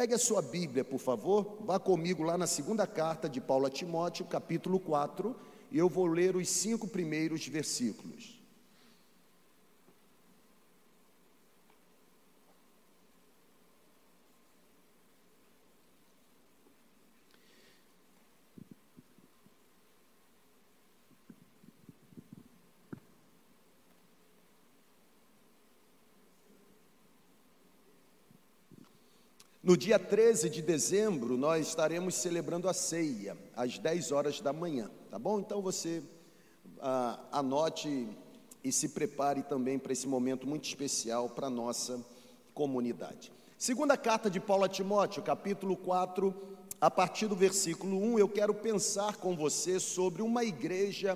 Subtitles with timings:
[0.00, 3.70] Pegue a sua Bíblia, por favor, vá comigo lá na segunda carta de Paulo a
[3.70, 5.36] Timóteo, capítulo 4,
[5.70, 8.39] e eu vou ler os cinco primeiros versículos.
[29.70, 34.90] No dia 13 de dezembro, nós estaremos celebrando a ceia, às 10 horas da manhã,
[35.08, 35.38] tá bom?
[35.38, 36.02] Então você
[36.80, 38.08] ah, anote
[38.64, 42.04] e se prepare também para esse momento muito especial para a nossa
[42.52, 43.32] comunidade.
[43.56, 46.34] Segunda carta de Paulo a Timóteo, capítulo 4,
[46.80, 51.14] a partir do versículo 1, eu quero pensar com você sobre uma igreja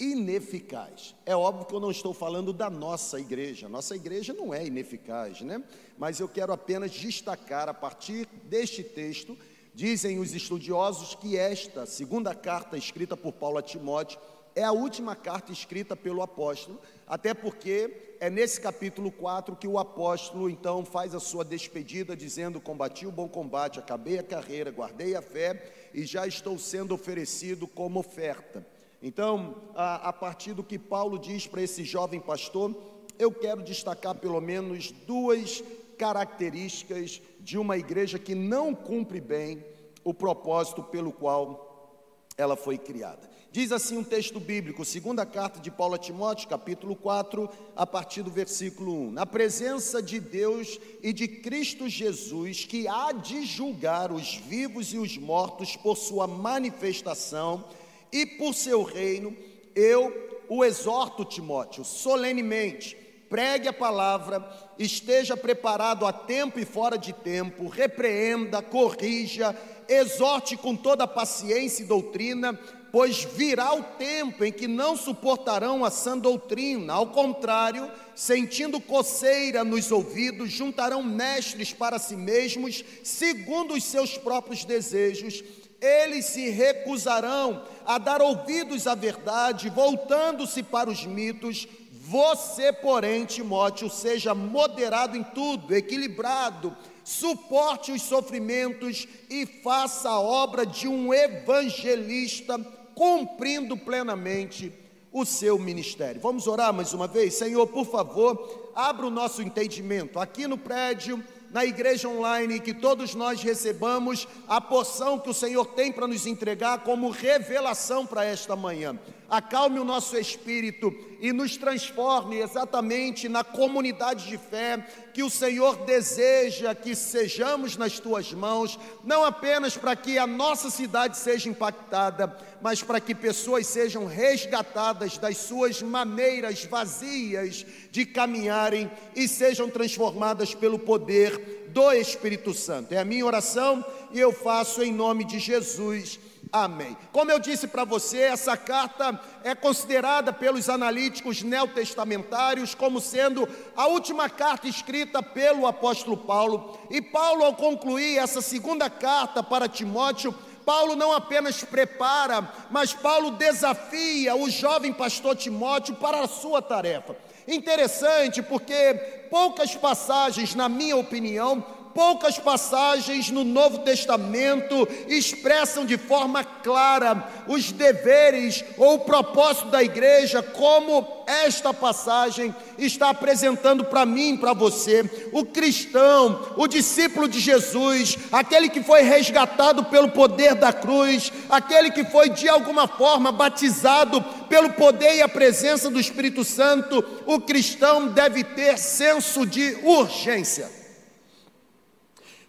[0.00, 1.14] ineficaz.
[1.26, 5.42] É óbvio que eu não estou falando da nossa igreja, nossa igreja não é ineficaz,
[5.42, 5.62] né?
[5.98, 9.38] Mas eu quero apenas destacar a partir deste texto,
[9.74, 14.18] dizem os estudiosos que esta segunda carta escrita por Paulo a Timóteo
[14.54, 19.78] é a última carta escrita pelo apóstolo, até porque é nesse capítulo 4 que o
[19.78, 25.14] apóstolo então faz a sua despedida, dizendo: Combati o bom combate, acabei a carreira, guardei
[25.14, 28.66] a fé e já estou sendo oferecido como oferta.
[29.02, 32.74] Então, a, a partir do que Paulo diz para esse jovem pastor,
[33.18, 35.62] eu quero destacar pelo menos duas
[35.96, 39.64] características de uma igreja que não cumpre bem
[40.02, 43.28] o propósito pelo qual ela foi criada.
[43.52, 48.22] Diz assim um texto bíblico, segunda carta de Paulo a Timóteo, capítulo 4, a partir
[48.22, 49.10] do versículo 1.
[49.10, 54.98] Na presença de Deus e de Cristo Jesus, que há de julgar os vivos e
[54.98, 57.64] os mortos por sua manifestação,
[58.12, 59.36] e por seu reino,
[59.74, 62.96] eu o exorto, Timóteo, solenemente,
[63.28, 64.44] pregue a palavra,
[64.76, 69.56] esteja preparado a tempo e fora de tempo, repreenda, corrija,
[69.88, 72.58] exorte com toda paciência e doutrina,
[72.90, 79.62] pois virá o tempo em que não suportarão a sã doutrina, ao contrário, sentindo coceira
[79.62, 85.44] nos ouvidos, juntarão mestres para si mesmos, segundo os seus próprios desejos,
[85.80, 91.66] eles se recusarão a dar ouvidos à verdade, voltando-se para os mitos.
[91.92, 100.66] Você, porém, Timóteo, seja moderado em tudo, equilibrado, suporte os sofrimentos e faça a obra
[100.66, 102.58] de um evangelista,
[102.94, 104.72] cumprindo plenamente
[105.12, 106.20] o seu ministério.
[106.20, 107.34] Vamos orar mais uma vez?
[107.34, 110.18] Senhor, por favor, abra o nosso entendimento.
[110.18, 115.66] Aqui no prédio na igreja online, que todos nós recebamos a porção que o Senhor
[115.66, 118.98] tem para nos entregar como revelação para esta manhã.
[119.30, 125.84] Acalme o nosso espírito e nos transforme exatamente na comunidade de fé que o Senhor
[125.84, 132.36] deseja que sejamos nas tuas mãos, não apenas para que a nossa cidade seja impactada,
[132.60, 140.54] mas para que pessoas sejam resgatadas das suas maneiras vazias de caminharem e sejam transformadas
[140.54, 142.92] pelo poder do Espírito Santo.
[142.92, 146.18] É a minha oração e eu faço em nome de Jesus.
[146.52, 146.96] Amém.
[147.12, 153.86] Como eu disse para você, essa carta é considerada pelos analíticos neotestamentários como sendo a
[153.86, 156.76] última carta escrita pelo apóstolo Paulo.
[156.90, 160.34] E Paulo, ao concluir essa segunda carta para Timóteo,
[160.64, 167.16] Paulo não apenas prepara, mas Paulo desafia o jovem pastor Timóteo para a sua tarefa.
[167.46, 168.94] Interessante porque
[169.30, 171.64] poucas passagens, na minha opinião,
[171.94, 179.82] poucas passagens no Novo Testamento expressam de forma clara os deveres ou o propósito da
[179.82, 187.38] igreja, como esta passagem está apresentando para mim, para você, o cristão, o discípulo de
[187.38, 193.30] Jesus, aquele que foi resgatado pelo poder da cruz, aquele que foi de alguma forma
[193.30, 199.78] batizado pelo poder e a presença do Espírito Santo, o cristão deve ter senso de
[199.84, 200.79] urgência.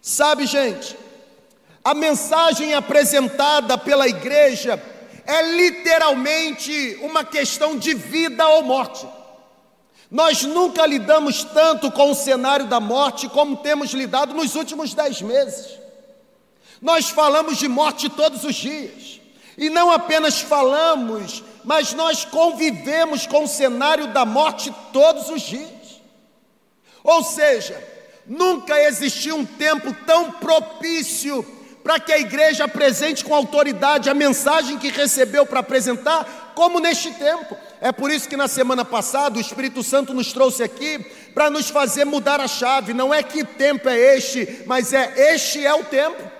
[0.04, 0.98] Sabe, gente,
[1.84, 4.82] a mensagem apresentada pela igreja
[5.24, 9.06] é literalmente uma questão de vida ou morte.
[10.10, 15.22] Nós nunca lidamos tanto com o cenário da morte como temos lidado nos últimos dez
[15.22, 15.78] meses.
[16.80, 19.20] Nós falamos de morte todos os dias,
[19.56, 26.02] e não apenas falamos, mas nós convivemos com o cenário da morte todos os dias.
[27.04, 27.91] Ou seja,
[28.32, 31.44] Nunca existiu um tempo tão propício
[31.84, 37.10] para que a igreja apresente com autoridade a mensagem que recebeu para apresentar, como neste
[37.10, 37.54] tempo.
[37.78, 40.98] É por isso que na semana passada o Espírito Santo nos trouxe aqui
[41.34, 42.94] para nos fazer mudar a chave.
[42.94, 46.31] Não é que tempo é este, mas é este é o tempo.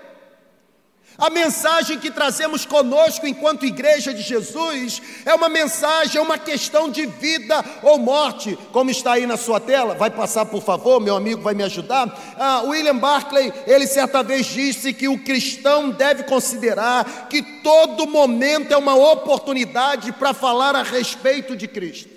[1.23, 6.89] A mensagem que trazemos conosco enquanto igreja de Jesus é uma mensagem, é uma questão
[6.89, 9.95] de vida ou morte, como está aí na sua tela.
[9.95, 12.13] Vai passar, por favor, meu amigo vai me ajudar.
[12.37, 18.73] Ah, William Barclay, ele certa vez disse que o cristão deve considerar que todo momento
[18.73, 22.09] é uma oportunidade para falar a respeito de Cristo.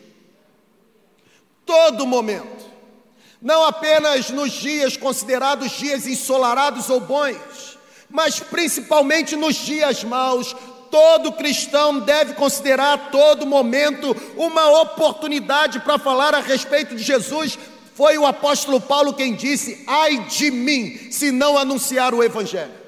[1.65, 2.67] Todo momento.
[3.41, 7.76] Não apenas nos dias considerados dias ensolarados ou bons
[8.11, 10.55] mas principalmente nos dias maus,
[10.91, 17.59] todo cristão deve considerar todo momento uma oportunidade para falar a respeito de Jesus.
[17.95, 22.86] Foi o apóstolo Paulo quem disse: ai de mim, se não anunciar o Evangelho.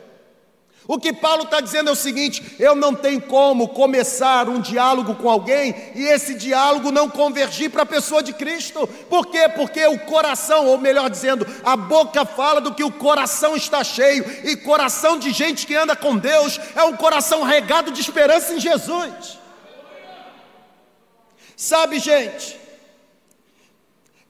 [0.91, 5.15] O que Paulo está dizendo é o seguinte: eu não tenho como começar um diálogo
[5.17, 8.87] com alguém e esse diálogo não convergir para a pessoa de Cristo.
[9.11, 9.51] Por quê?
[9.55, 14.25] Porque o coração, ou melhor dizendo, a boca fala do que o coração está cheio,
[14.45, 18.59] e coração de gente que anda com Deus é um coração regado de esperança em
[18.59, 19.39] Jesus.
[21.55, 22.59] Sabe, gente,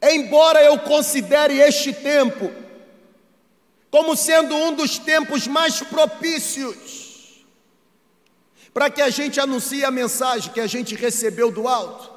[0.03, 2.51] embora eu considere este tempo
[3.91, 7.09] como sendo um dos tempos mais propícios
[8.73, 12.13] para que a gente anuncie a mensagem que a gente recebeu do alto.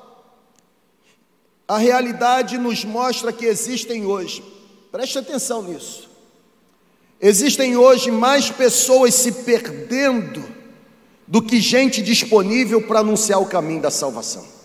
[1.67, 4.43] A realidade nos mostra que existem hoje,
[4.91, 6.09] preste atenção nisso,
[7.19, 10.43] existem hoje mais pessoas se perdendo
[11.25, 14.60] do que gente disponível para anunciar o caminho da salvação.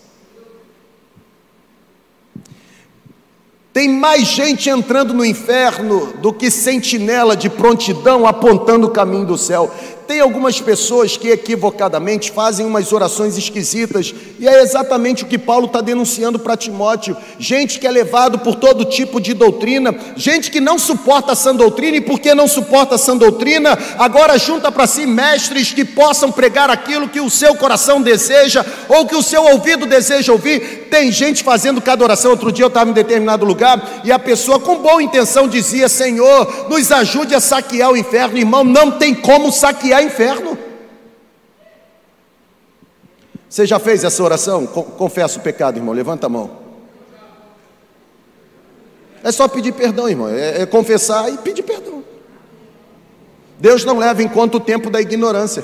[3.77, 9.37] Tem mais gente entrando no inferno do que sentinela de prontidão apontando o caminho do
[9.37, 9.71] céu.
[10.07, 15.65] Tem algumas pessoas que equivocadamente fazem umas orações esquisitas, e é exatamente o que Paulo
[15.65, 20.61] está denunciando para Timóteo: gente que é levado por todo tipo de doutrina, gente que
[20.61, 24.87] não suporta a sã doutrina, e porque não suporta a sã doutrina, agora junta para
[24.87, 29.43] si mestres que possam pregar aquilo que o seu coração deseja, ou que o seu
[29.43, 30.87] ouvido deseja ouvir.
[30.89, 32.31] Tem gente fazendo cada oração.
[32.31, 36.67] Outro dia eu estava em determinado lugar, e a pessoa com boa intenção dizia: Senhor,
[36.69, 40.57] nos ajude a saquear o inferno, irmão, não tem como saquear há inferno.
[43.49, 44.65] Você já fez essa oração?
[44.65, 45.93] Confessa o pecado, irmão.
[45.93, 46.67] Levanta a mão.
[49.23, 50.29] É só pedir perdão, irmão.
[50.29, 52.03] É, é confessar e pedir perdão.
[53.59, 55.63] Deus não leva em conta o tempo da ignorância.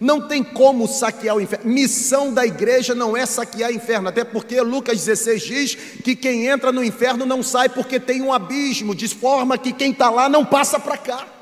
[0.00, 1.70] Não tem como saquear o inferno.
[1.70, 6.46] Missão da igreja não é saquear o inferno, até porque Lucas 16 diz que quem
[6.46, 10.28] entra no inferno não sai porque tem um abismo, de forma que quem está lá
[10.28, 11.37] não passa para cá.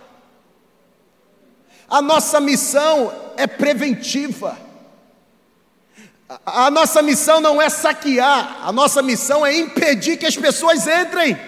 [1.89, 4.59] A nossa missão é preventiva.
[6.45, 11.39] A nossa missão não é saquear, a nossa missão é impedir que as pessoas entrem.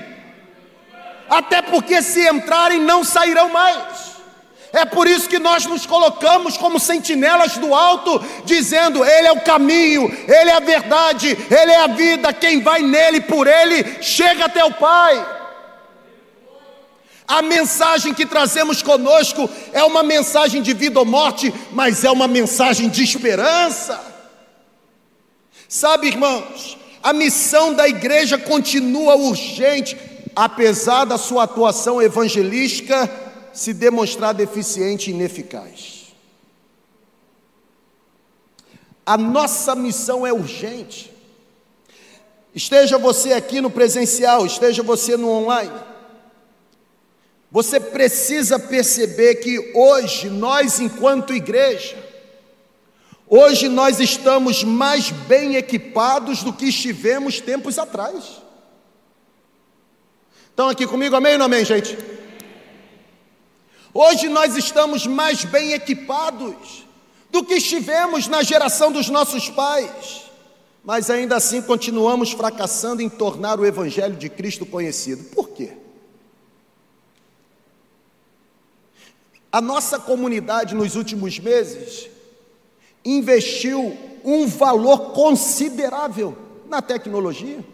[1.29, 4.19] Até porque se entrarem não sairão mais.
[4.73, 9.41] É por isso que nós nos colocamos como sentinelas do alto, dizendo: Ele é o
[9.41, 12.33] caminho, Ele é a verdade, Ele é a vida.
[12.33, 15.38] Quem vai nele por Ele chega até o Pai.
[17.29, 22.27] A mensagem que trazemos conosco é uma mensagem de vida ou morte, mas é uma
[22.27, 24.03] mensagem de esperança.
[25.69, 29.95] Sabe, irmãos, a missão da igreja continua urgente,
[30.35, 33.11] apesar da sua atuação evangelística
[33.53, 36.07] se demonstrar deficiente e ineficaz.
[39.05, 41.13] A nossa missão é urgente.
[42.55, 45.98] Esteja você aqui no presencial, esteja você no online.
[47.51, 51.97] Você precisa perceber que hoje, nós, enquanto igreja,
[53.27, 58.43] hoje nós estamos mais bem equipados do que estivemos tempos atrás.
[60.51, 61.97] Estão aqui comigo, amém ou não amém, gente?
[63.95, 66.85] Hoje nós estamos mais bem equipados
[67.31, 70.25] do que estivemos na geração dos nossos pais,
[70.85, 75.25] mas ainda assim continuamos fracassando em tornar o Evangelho de Cristo conhecido.
[75.35, 75.73] Por quê?
[79.51, 82.09] A nossa comunidade nos últimos meses
[83.05, 86.37] investiu um valor considerável
[86.67, 87.65] na tecnologia.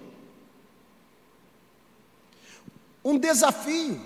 [3.05, 4.01] Um desafio.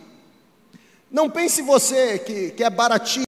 [1.10, 3.24] Não pense você que, que é baratinho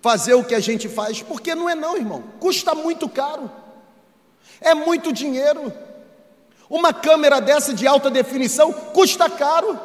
[0.00, 2.22] fazer o que a gente faz, porque não é não, irmão.
[2.38, 3.50] Custa muito caro.
[4.60, 5.72] É muito dinheiro.
[6.68, 9.78] Uma câmera dessa de alta definição custa caro.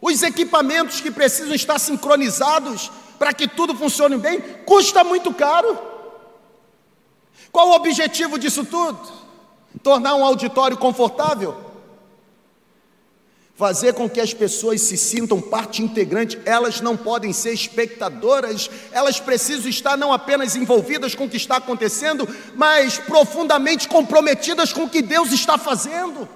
[0.00, 5.78] Os equipamentos que precisam estar sincronizados para que tudo funcione bem, custa muito caro.
[7.52, 8.98] Qual o objetivo disso tudo?
[9.82, 11.70] Tornar um auditório confortável?
[13.60, 19.20] fazer com que as pessoas se sintam parte integrante, elas não podem ser espectadoras, elas
[19.20, 22.26] precisam estar não apenas envolvidas com o que está acontecendo,
[22.56, 26.26] mas profundamente comprometidas com o que Deus está fazendo.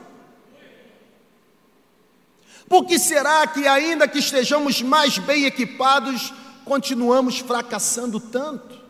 [2.69, 6.33] Por que será que, ainda que estejamos mais bem equipados,
[6.65, 8.83] continuamos fracassando tanto?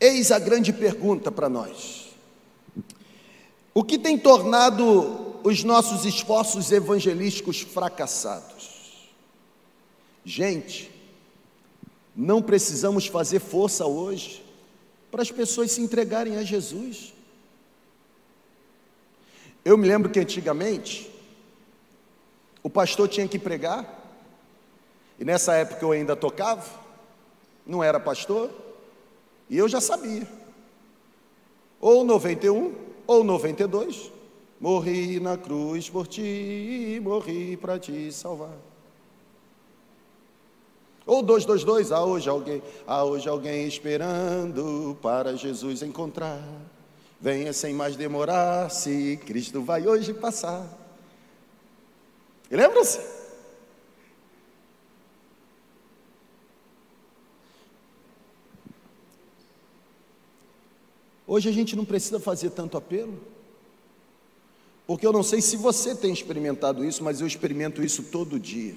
[0.00, 2.08] Eis a grande pergunta para nós.
[3.72, 9.10] O que tem tornado os nossos esforços evangelísticos fracassados?
[10.24, 10.90] Gente,
[12.16, 14.44] não precisamos fazer força hoje
[15.10, 17.12] para as pessoas se entregarem a Jesus.
[19.70, 21.08] Eu me lembro que antigamente
[22.60, 23.86] o pastor tinha que pregar,
[25.16, 26.68] e nessa época eu ainda tocava,
[27.64, 28.50] não era pastor,
[29.48, 30.26] e eu já sabia.
[31.80, 32.74] Ou 91
[33.06, 34.10] ou 92,
[34.58, 38.58] morri na cruz por ti, morri para te salvar.
[41.06, 46.42] Ou 222, há hoje alguém, há hoje alguém esperando para Jesus encontrar.
[47.20, 50.66] Venha sem mais demorar, se Cristo vai hoje passar.
[52.50, 52.98] Lembra-se?
[61.26, 63.16] Hoje a gente não precisa fazer tanto apelo,
[64.84, 68.74] porque eu não sei se você tem experimentado isso, mas eu experimento isso todo dia.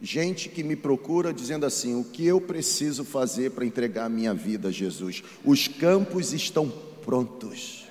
[0.00, 4.32] Gente que me procura dizendo assim: o que eu preciso fazer para entregar a minha
[4.32, 5.24] vida a Jesus?
[5.44, 6.70] Os campos estão
[7.04, 7.84] prontos.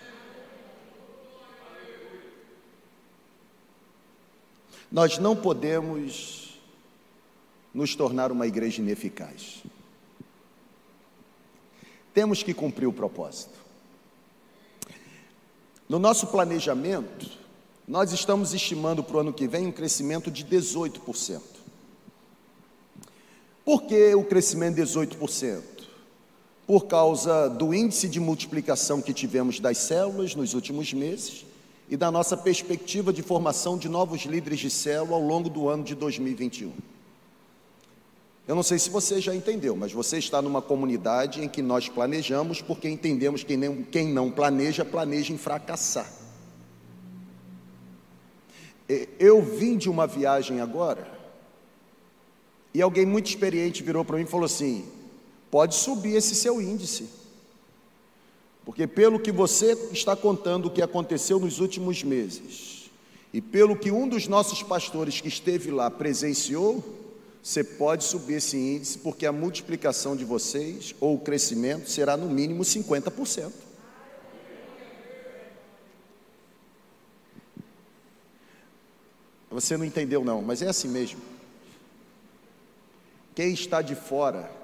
[4.91, 6.59] Nós não podemos
[7.73, 9.63] nos tornar uma igreja ineficaz.
[12.13, 13.57] Temos que cumprir o propósito.
[15.89, 17.29] No nosso planejamento,
[17.87, 21.41] nós estamos estimando para o ano que vem um crescimento de 18%.
[23.65, 25.72] Por que o crescimento de 18%?
[26.65, 31.45] Por causa do índice de multiplicação que tivemos das células nos últimos meses
[31.89, 35.83] e da nossa perspectiva de formação de novos líderes de célula ao longo do ano
[35.83, 36.71] de 2021.
[38.45, 41.87] Eu não sei se você já entendeu, mas você está numa comunidade em que nós
[41.87, 43.57] planejamos, porque entendemos que
[43.89, 46.11] quem não planeja, planeja em fracassar.
[49.17, 51.07] Eu vim de uma viagem agora,
[52.73, 54.85] e alguém muito experiente virou para mim e falou assim:
[55.53, 57.07] pode subir esse seu índice,
[58.65, 62.89] porque pelo que você está contando o que aconteceu nos últimos meses,
[63.31, 66.83] e pelo que um dos nossos pastores que esteve lá presenciou,
[67.43, 72.27] você pode subir esse índice porque a multiplicação de vocês ou o crescimento será no
[72.27, 73.51] mínimo 50%.
[79.51, 81.21] Você não entendeu não, mas é assim mesmo.
[83.35, 84.62] Quem está de fora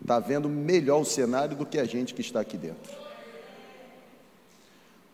[0.00, 2.92] está vendo melhor o cenário do que a gente que está aqui dentro.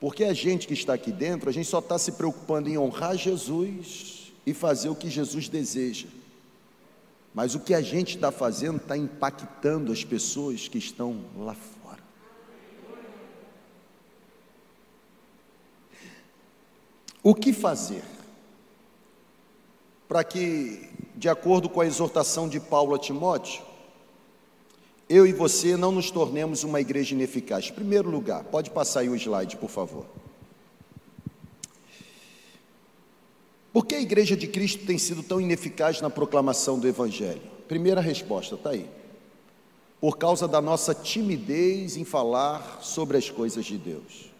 [0.00, 3.16] Porque a gente que está aqui dentro, a gente só está se preocupando em honrar
[3.16, 6.08] Jesus e fazer o que Jesus deseja.
[7.32, 12.02] Mas o que a gente está fazendo está impactando as pessoas que estão lá fora.
[17.22, 18.02] O que fazer
[20.08, 23.62] para que, de acordo com a exortação de Paulo a Timóteo,
[25.12, 27.68] eu e você não nos tornemos uma igreja ineficaz?
[27.68, 30.06] Em primeiro lugar, pode passar aí o slide, por favor.
[33.74, 37.42] Por que a igreja de Cristo tem sido tão ineficaz na proclamação do Evangelho?
[37.68, 38.88] Primeira resposta, está aí.
[40.00, 44.30] Por causa da nossa timidez em falar sobre as coisas de Deus.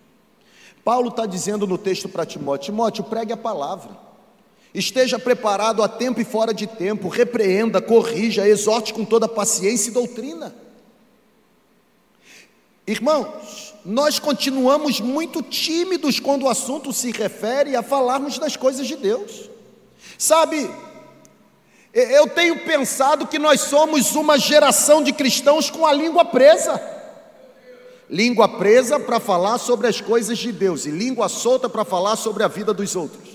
[0.83, 4.12] Paulo está dizendo no texto para Timóteo: Timóteo, pregue a palavra.
[4.75, 9.93] Esteja preparado a tempo e fora de tempo, repreenda, corrija, exorte com toda paciência e
[9.93, 10.55] doutrina.
[12.87, 18.97] Irmãos, nós continuamos muito tímidos quando o assunto se refere a falarmos das coisas de
[18.97, 19.51] Deus.
[20.17, 20.71] Sabe,
[21.93, 26.81] eu tenho pensado que nós somos uma geração de cristãos com a língua presa.
[28.09, 32.43] Língua presa para falar sobre as coisas de Deus e língua solta para falar sobre
[32.43, 33.32] a vida dos outros.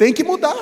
[0.00, 0.56] Tem que mudar.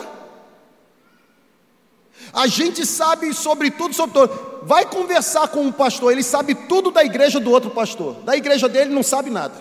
[2.33, 4.65] A gente sabe sobre tudo, sobre tudo.
[4.65, 8.15] Vai conversar com um pastor, ele sabe tudo da igreja do outro pastor.
[8.25, 9.55] Da igreja dele não sabe nada.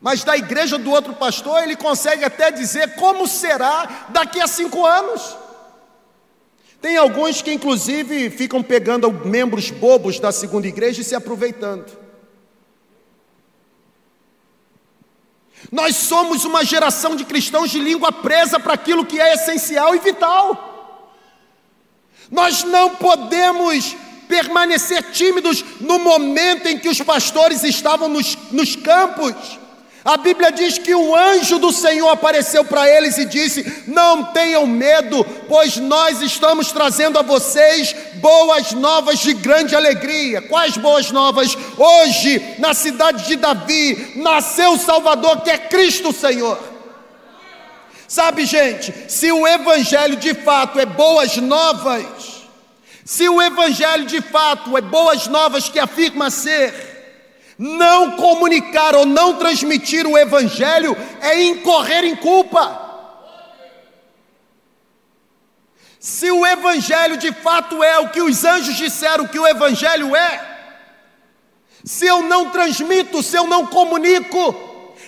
[0.00, 4.86] Mas da igreja do outro pastor, ele consegue até dizer como será daqui a cinco
[4.86, 5.36] anos.
[6.80, 12.05] Tem alguns que, inclusive, ficam pegando membros bobos da segunda igreja e se aproveitando.
[15.72, 19.98] Nós somos uma geração de cristãos de língua presa para aquilo que é essencial e
[19.98, 21.02] vital.
[22.30, 23.96] Nós não podemos
[24.28, 29.34] permanecer tímidos no momento em que os pastores estavam nos, nos campos
[30.06, 34.64] a Bíblia diz que o anjo do Senhor apareceu para eles e disse: Não tenham
[34.64, 40.42] medo, pois nós estamos trazendo a vocês boas novas de grande alegria.
[40.42, 41.58] Quais boas novas?
[41.76, 46.56] Hoje, na cidade de Davi, nasceu o Salvador, que é Cristo Senhor.
[48.06, 52.06] Sabe, gente, se o Evangelho de fato é boas novas,
[53.04, 56.95] se o Evangelho de fato é boas novas que afirma ser,
[57.58, 62.84] não comunicar ou não transmitir o Evangelho é incorrer em culpa.
[65.98, 70.56] Se o Evangelho de fato é o que os anjos disseram que o Evangelho é,
[71.84, 74.54] se eu não transmito, se eu não comunico,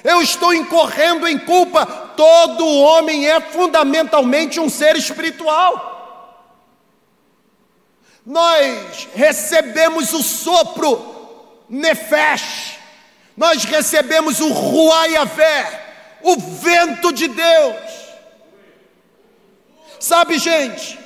[0.04, 1.84] eu estou incorrendo em culpa.
[2.16, 5.96] Todo homem é fundamentalmente um ser espiritual.
[8.24, 11.17] Nós recebemos o sopro
[11.68, 12.78] Nefesh,
[13.36, 17.76] nós recebemos o Ruaiavé, o vento de Deus.
[20.00, 20.98] Sabe, gente,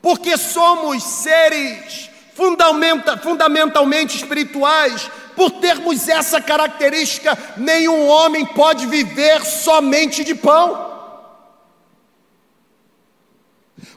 [0.00, 10.22] porque somos seres fundamenta, fundamentalmente espirituais, por termos essa característica, nenhum homem pode viver somente
[10.24, 10.93] de pão.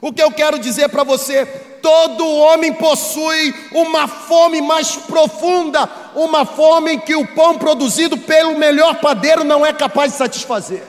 [0.00, 1.44] O que eu quero dizer para você,
[1.82, 9.00] todo homem possui uma fome mais profunda, uma fome que o pão produzido pelo melhor
[9.00, 10.84] padeiro não é capaz de satisfazer.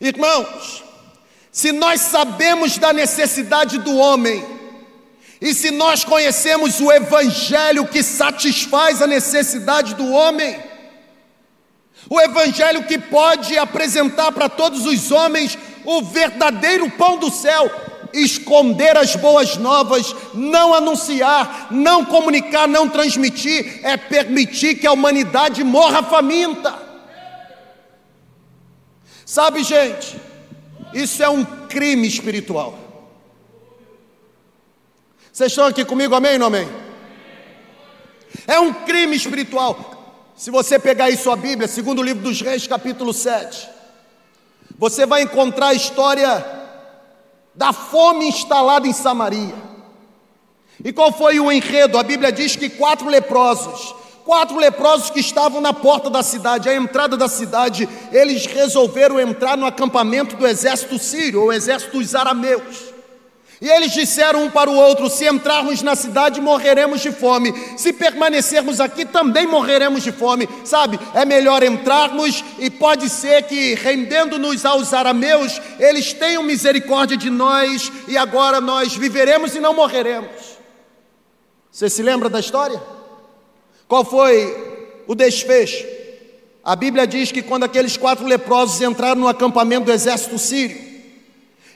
[0.00, 0.84] Irmãos,
[1.50, 4.44] se nós sabemos da necessidade do homem,
[5.40, 10.62] e se nós conhecemos o Evangelho que satisfaz a necessidade do homem,
[12.08, 17.70] o Evangelho que pode apresentar para todos os homens o verdadeiro pão do céu,
[18.12, 25.62] esconder as boas novas, não anunciar, não comunicar, não transmitir, é permitir que a humanidade
[25.62, 26.74] morra faminta.
[29.24, 30.20] Sabe, gente,
[30.92, 32.78] isso é um crime espiritual.
[35.32, 36.68] Vocês estão aqui comigo, amém ou não amém?
[38.46, 40.32] É um crime espiritual.
[40.34, 43.75] Se você pegar aí sua Bíblia, segundo o livro dos Reis, capítulo 7,
[44.78, 46.44] você vai encontrar a história
[47.54, 49.54] da fome instalada em Samaria.
[50.84, 51.98] E qual foi o enredo?
[51.98, 56.74] A Bíblia diz que quatro leprosos, quatro leprosos que estavam na porta da cidade, a
[56.74, 62.95] entrada da cidade, eles resolveram entrar no acampamento do exército sírio, ou exército dos arameus.
[63.60, 67.54] E eles disseram um para o outro: se entrarmos na cidade, morreremos de fome.
[67.76, 70.48] Se permanecermos aqui, também morreremos de fome.
[70.64, 77.30] Sabe, é melhor entrarmos e pode ser que, rendendo-nos aos arameus, eles tenham misericórdia de
[77.30, 80.56] nós e agora nós viveremos e não morreremos.
[81.70, 82.80] Você se lembra da história?
[83.88, 85.86] Qual foi o desfecho?
[86.64, 90.95] A Bíblia diz que quando aqueles quatro leprosos entraram no acampamento do exército sírio,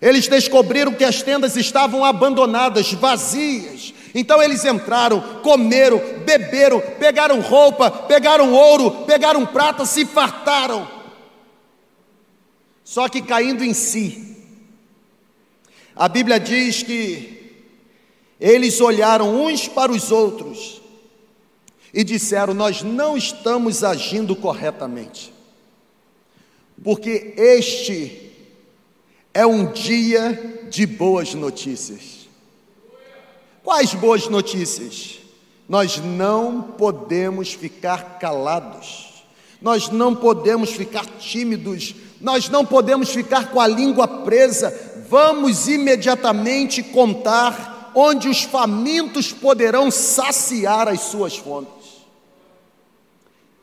[0.01, 3.93] eles descobriram que as tendas estavam abandonadas, vazias.
[4.15, 10.89] Então eles entraram, comeram, beberam, pegaram roupa, pegaram ouro, pegaram prata, se fartaram.
[12.83, 14.37] Só que caindo em si.
[15.95, 17.41] A Bíblia diz que
[18.41, 20.81] eles olharam uns para os outros
[21.93, 25.33] e disseram: Nós não estamos agindo corretamente,
[26.83, 28.30] porque este
[29.33, 32.29] é um dia de boas notícias.
[33.63, 35.19] Quais boas notícias?
[35.69, 39.25] Nós não podemos ficar calados,
[39.63, 45.05] nós não podemos ficar tímidos, nós não podemos ficar com a língua presa.
[45.09, 51.71] Vamos imediatamente contar onde os famintos poderão saciar as suas fontes.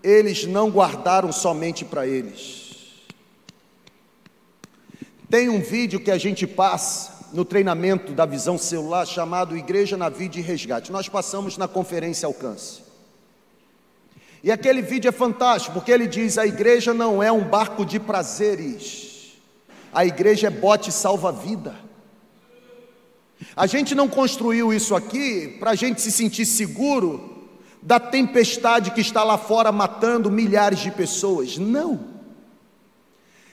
[0.02, 2.67] Eles não guardaram somente para eles
[5.30, 10.08] tem um vídeo que a gente passa no treinamento da visão celular chamado Igreja na
[10.10, 10.92] Vida e Resgate.
[10.92, 12.82] Nós passamos na conferência Alcance.
[14.44, 18.00] E aquele vídeo é fantástico, porque ele diz: a igreja não é um barco de
[18.00, 19.34] prazeres,
[19.92, 21.76] a igreja é bote salva-vida.
[23.56, 27.50] A gente não construiu isso aqui para a gente se sentir seguro
[27.82, 31.58] da tempestade que está lá fora matando milhares de pessoas.
[31.58, 32.17] Não.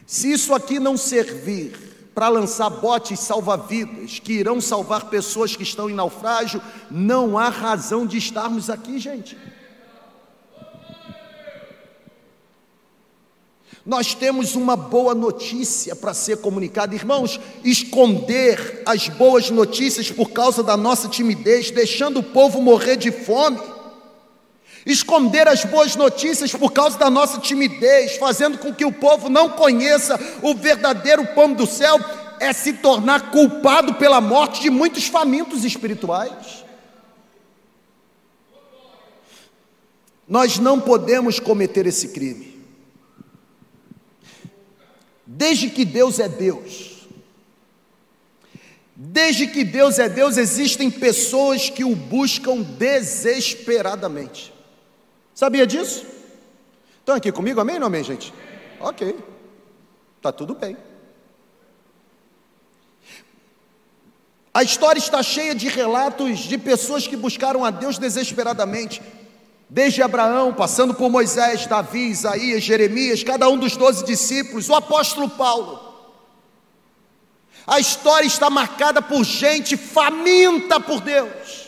[0.06, 5.90] Se isso aqui não servir para lançar botes salva-vidas que irão salvar pessoas que estão
[5.90, 9.36] em naufrágio, não há razão de estarmos aqui, gente.
[13.84, 17.38] Nós temos uma boa notícia para ser comunicada, irmãos.
[17.62, 23.60] Esconder as boas notícias por causa da nossa timidez, deixando o povo morrer de fome.
[24.86, 29.48] Esconder as boas notícias por causa da nossa timidez, fazendo com que o povo não
[29.50, 31.98] conheça o verdadeiro pão do céu,
[32.38, 36.64] é se tornar culpado pela morte de muitos famintos espirituais.
[40.28, 42.54] Nós não podemos cometer esse crime.
[45.26, 47.08] Desde que Deus é Deus,
[48.94, 54.53] desde que Deus é Deus, existem pessoas que o buscam desesperadamente.
[55.34, 56.06] Sabia disso?
[57.00, 58.32] Estão aqui comigo, amém ou não amém, gente?
[58.80, 59.18] Ok,
[60.16, 60.76] está tudo bem.
[64.54, 69.02] A história está cheia de relatos de pessoas que buscaram a Deus desesperadamente.
[69.68, 75.28] Desde Abraão, passando por Moisés, Davi, Isaías, Jeremias, cada um dos doze discípulos, o apóstolo
[75.28, 75.80] Paulo.
[77.66, 81.63] A história está marcada por gente faminta por Deus.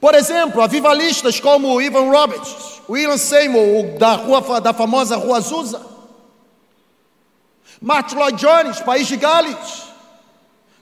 [0.00, 5.84] Por exemplo, avivalistas como Ivan Roberts, William Seymour, da, rua, da famosa Rua Azusa,
[7.80, 9.84] Martin Lloyd Jones, País de Gales,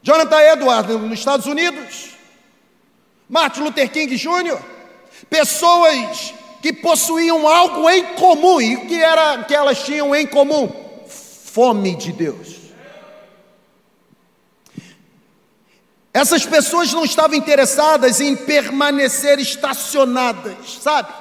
[0.03, 2.11] Jonathan Edwards, nos Estados Unidos,
[3.29, 4.59] Martin Luther King Jr.,
[5.29, 8.61] Pessoas que possuíam algo em comum.
[8.61, 10.71] E o que era que elas tinham em comum?
[11.09, 12.58] Fome de Deus.
[16.19, 21.13] Essas pessoas não estavam interessadas em permanecer estacionadas, sabe?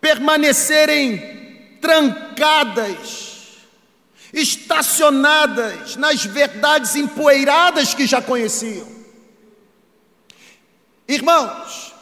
[0.00, 3.58] Permanecerem trancadas,
[4.32, 8.86] estacionadas nas verdades empoeiradas que já conheciam.
[11.08, 11.96] Irmãos,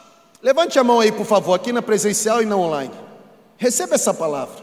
[0.45, 2.93] Levante a mão aí, por favor, aqui na presencial e na online.
[3.57, 4.63] Receba essa palavra.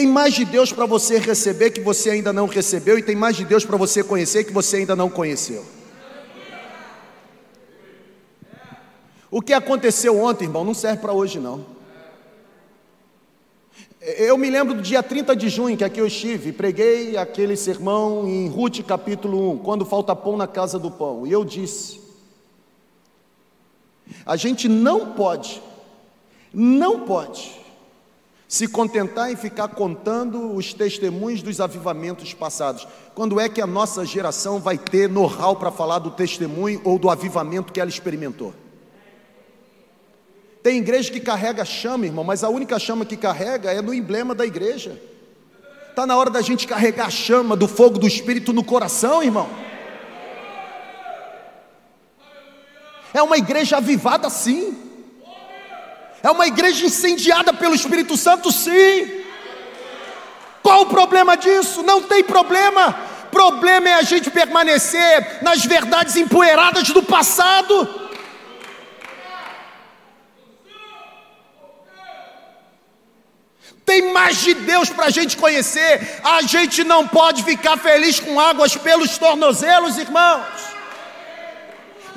[0.00, 3.36] Tem mais de Deus para você receber que você ainda não recebeu, e tem mais
[3.36, 5.62] de Deus para você conhecer que você ainda não conheceu.
[9.30, 11.66] O que aconteceu ontem, irmão, não serve para hoje, não.
[14.00, 18.26] Eu me lembro do dia 30 de junho, que aqui eu estive, preguei aquele sermão
[18.26, 22.00] em Ruth capítulo 1, quando falta pão na casa do pão, e eu disse:
[24.24, 25.60] a gente não pode,
[26.54, 27.59] não pode
[28.50, 32.84] se contentar em ficar contando os testemunhos dos avivamentos passados.
[33.14, 37.08] Quando é que a nossa geração vai ter know-how para falar do testemunho ou do
[37.08, 38.52] avivamento que ela experimentou?
[40.64, 44.34] Tem igreja que carrega chama, irmão, mas a única chama que carrega é no emblema
[44.34, 45.00] da igreja.
[45.88, 49.48] Está na hora da gente carregar a chama do fogo do Espírito no coração, irmão.
[53.14, 54.89] É uma igreja avivada, sim.
[56.22, 59.24] É uma igreja incendiada pelo Espírito Santo, sim.
[60.62, 61.82] Qual o problema disso?
[61.82, 62.92] Não tem problema.
[63.30, 67.88] Problema é a gente permanecer nas verdades empoeiradas do passado.
[73.86, 76.20] Tem mais de Deus para a gente conhecer.
[76.22, 80.69] A gente não pode ficar feliz com águas pelos tornozelos, irmãos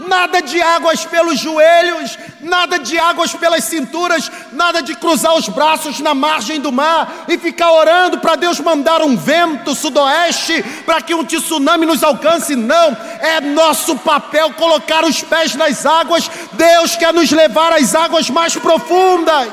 [0.08, 6.00] nada de águas pelos joelhos, nada de águas pelas cinturas, nada de cruzar os braços
[6.00, 11.13] na margem do mar e ficar orando para Deus mandar um vento sudoeste para que
[11.13, 12.56] um tsunami nos alcance.
[12.56, 16.30] Não, é nosso papel colocar os pés nas águas.
[16.54, 19.52] Deus quer nos levar às águas mais profundas.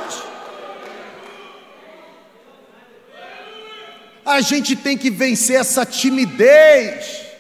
[4.25, 7.31] A gente tem que vencer essa timidez.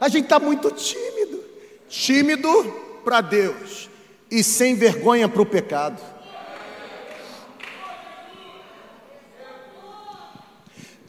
[0.00, 1.17] A gente está muito tímido,
[1.88, 2.50] tímido
[3.04, 3.88] para Deus
[4.30, 6.00] e sem vergonha para o pecado.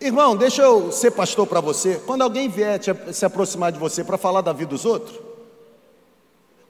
[0.02, 2.02] Irmão, deixa eu ser pastor para você.
[2.06, 5.20] Quando alguém vier te, se aproximar de você para falar da vida dos outros,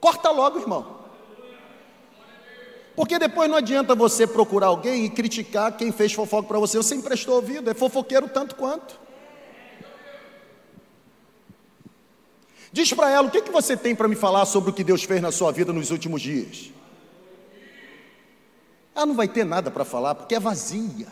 [0.00, 0.98] corta logo, irmão.
[2.96, 6.76] Porque depois não adianta você procurar alguém e criticar quem fez fofoca para você.
[6.76, 8.98] Você emprestou ouvido, é fofoqueiro tanto quanto.
[12.72, 15.02] Diz para ela: o que, que você tem para me falar sobre o que Deus
[15.02, 16.70] fez na sua vida nos últimos dias?
[18.94, 21.08] Ela não vai ter nada para falar porque é vazia.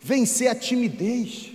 [0.00, 1.52] Vencer a timidez.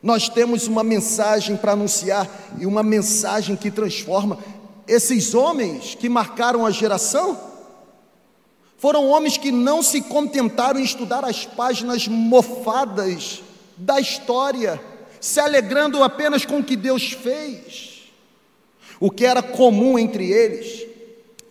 [0.00, 4.38] Nós temos uma mensagem para anunciar e uma mensagem que transforma.
[4.86, 7.55] esses homens que marcaram a geração
[8.86, 13.42] foram homens que não se contentaram em estudar as páginas mofadas
[13.76, 14.80] da história,
[15.20, 18.04] se alegrando apenas com o que Deus fez.
[19.00, 20.86] O que era comum entre eles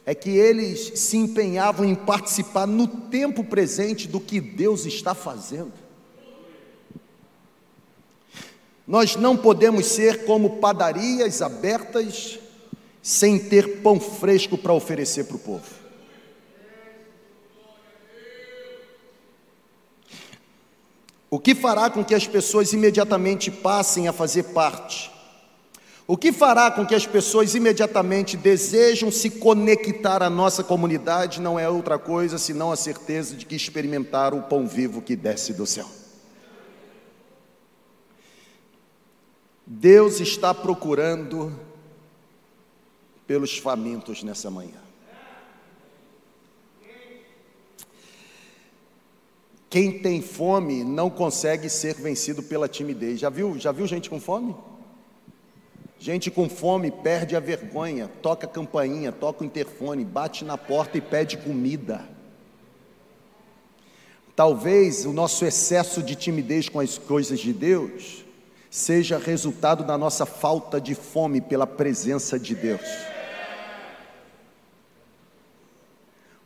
[0.06, 5.74] é que eles se empenhavam em participar no tempo presente do que Deus está fazendo.
[8.88, 12.40] Nós não podemos ser como padarias abertas
[13.04, 15.85] sem ter pão fresco para oferecer para o povo.
[21.36, 25.16] O que fará com que as pessoas imediatamente passem a fazer parte
[26.08, 31.60] o que fará com que as pessoas imediatamente desejam se conectar à nossa comunidade não
[31.60, 35.66] é outra coisa senão a certeza de que experimentaram o pão vivo que desce do
[35.66, 35.90] céu.
[39.66, 41.60] Deus está procurando
[43.26, 44.85] pelos famintos nessa manhã.
[49.76, 53.20] Quem tem fome não consegue ser vencido pela timidez.
[53.20, 53.60] Já viu?
[53.60, 54.56] Já viu gente com fome?
[56.00, 60.98] Gente com fome perde a vergonha, toca a campainha, toca o interfone, bate na porta
[60.98, 62.08] e pede comida.
[64.34, 68.24] Talvez o nosso excesso de timidez com as coisas de Deus
[68.70, 73.15] seja resultado da nossa falta de fome pela presença de Deus.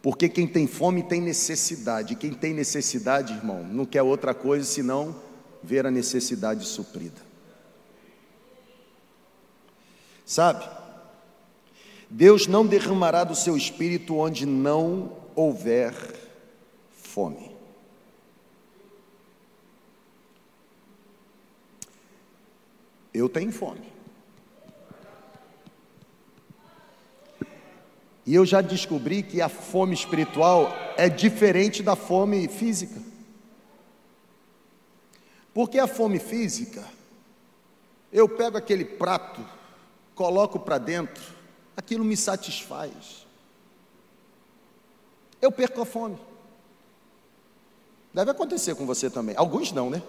[0.01, 5.15] Porque quem tem fome tem necessidade, quem tem necessidade, irmão, não quer outra coisa senão
[5.61, 7.21] ver a necessidade suprida.
[10.25, 10.65] Sabe?
[12.09, 15.93] Deus não derramará do seu espírito onde não houver
[16.91, 17.51] fome.
[23.13, 23.98] Eu tenho fome.
[28.29, 33.01] E eu já descobri que a fome espiritual é diferente da fome física.
[35.51, 36.85] Porque a fome física,
[38.13, 39.43] eu pego aquele prato
[40.13, 41.23] coloco para dentro,
[41.75, 43.25] aquilo me satisfaz.
[45.41, 46.19] Eu perco a fome.
[48.13, 49.35] Deve acontecer com você também.
[49.35, 50.03] Alguns não, né?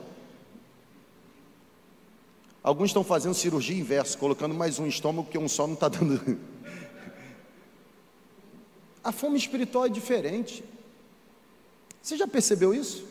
[2.63, 6.39] Alguns estão fazendo cirurgia inversa, colocando mais um estômago porque um só não está dando.
[9.03, 10.63] A fome espiritual é diferente.
[12.03, 13.05] Você já percebeu isso?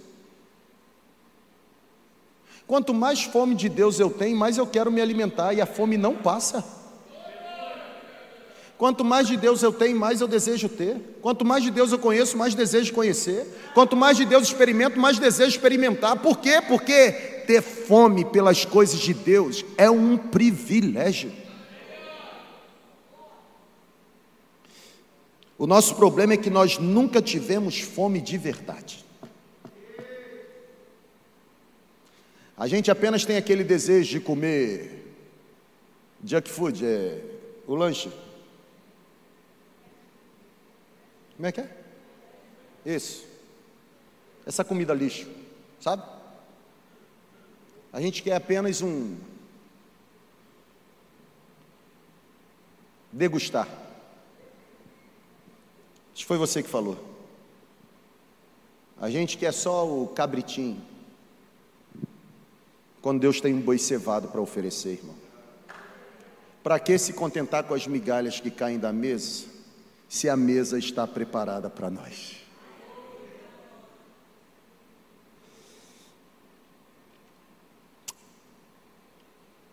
[2.67, 5.97] Quanto mais fome de Deus eu tenho, mais eu quero me alimentar e a fome
[5.97, 6.63] não passa.
[8.77, 11.17] Quanto mais de Deus eu tenho, mais eu desejo ter.
[11.21, 13.45] Quanto mais de Deus eu conheço, mais desejo conhecer.
[13.73, 16.17] Quanto mais de Deus experimento, mais desejo experimentar.
[16.19, 16.61] Por quê?
[16.65, 17.11] Porque
[17.45, 21.29] ter fome pelas coisas de Deus é um privilégio.
[25.59, 29.03] O nosso problema é que nós nunca tivemos fome de verdade.
[32.55, 35.13] A gente apenas tem aquele desejo de comer
[36.23, 37.21] junk food, é,
[37.67, 38.09] o lanche.
[41.35, 41.77] Como é que é?
[42.85, 43.27] Isso.
[44.45, 45.27] Essa comida lixo,
[45.81, 46.03] sabe?
[47.91, 49.17] A gente quer apenas um
[53.11, 53.88] degustar.
[56.19, 56.99] Acho que foi você que falou.
[58.99, 60.81] A gente quer só o cabritinho.
[63.01, 65.15] Quando Deus tem um boi cevado para oferecer, irmão.
[66.61, 69.59] Para que se contentar com as migalhas que caem da mesa?
[70.09, 72.37] se a mesa está preparada para nós.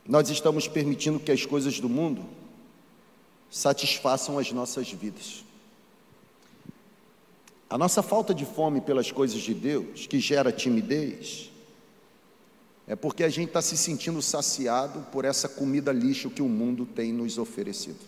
[0.07, 2.23] Nós estamos permitindo que as coisas do mundo
[3.51, 5.46] satisfaçam as nossas vidas.
[7.69, 11.51] A nossa falta de fome pelas coisas de Deus, que gera timidez,
[12.87, 16.87] é porque a gente está se sentindo saciado por essa comida lixo que o mundo
[16.87, 17.99] tem nos oferecido.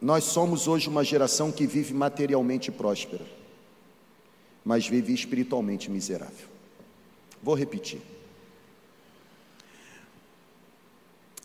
[0.00, 3.24] Nós somos hoje uma geração que vive materialmente próspera,
[4.62, 6.48] mas vive espiritualmente miserável.
[7.42, 8.00] Vou repetir.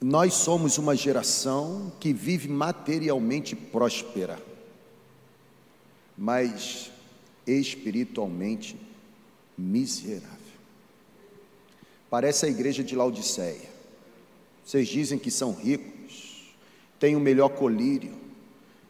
[0.01, 4.37] Nós somos uma geração que vive materialmente próspera,
[6.17, 6.91] mas
[7.45, 8.75] espiritualmente
[9.57, 10.37] miserável.
[12.09, 13.69] Parece a igreja de Laodiceia.
[14.65, 16.53] Vocês dizem que são ricos,
[16.99, 18.15] têm o melhor colírio,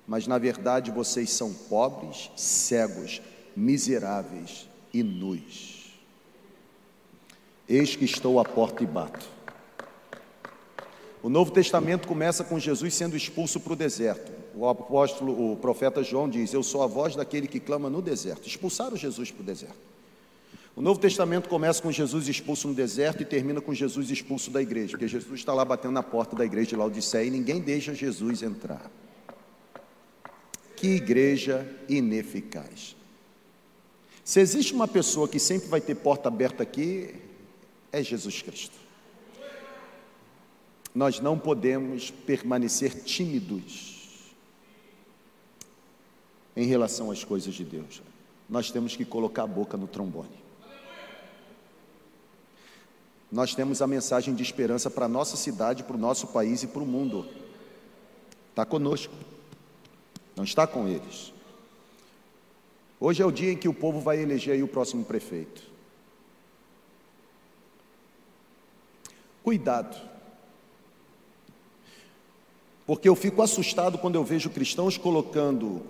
[0.07, 3.21] mas na verdade vocês são pobres, cegos,
[3.55, 5.93] miseráveis e nus.
[7.67, 9.27] Eis que estou à porta e bato.
[11.21, 14.31] O Novo Testamento começa com Jesus sendo expulso para o deserto.
[14.57, 18.47] O apóstolo, o profeta João diz: Eu sou a voz daquele que clama no deserto.
[18.47, 19.77] Expulsaram Jesus para o deserto.
[20.75, 24.59] O Novo Testamento começa com Jesus expulso no deserto e termina com Jesus expulso da
[24.59, 27.93] igreja, porque Jesus está lá batendo na porta da igreja de Laodiceia e ninguém deixa
[27.93, 28.89] Jesus entrar.
[30.75, 32.95] Que igreja ineficaz.
[34.23, 37.13] Se existe uma pessoa que sempre vai ter porta aberta aqui,
[37.91, 38.75] é Jesus Cristo.
[40.95, 43.96] Nós não podemos permanecer tímidos
[46.57, 48.01] em relação às coisas de Deus.
[48.49, 50.43] Nós temos que colocar a boca no trombone.
[53.31, 56.67] Nós temos a mensagem de esperança para a nossa cidade, para o nosso país e
[56.67, 57.27] para o mundo.
[58.49, 59.13] Está conosco,
[60.35, 61.31] não está com eles.
[62.99, 65.61] Hoje é o dia em que o povo vai eleger o próximo prefeito.
[69.43, 69.95] Cuidado,
[72.87, 75.85] porque eu fico assustado quando eu vejo cristãos colocando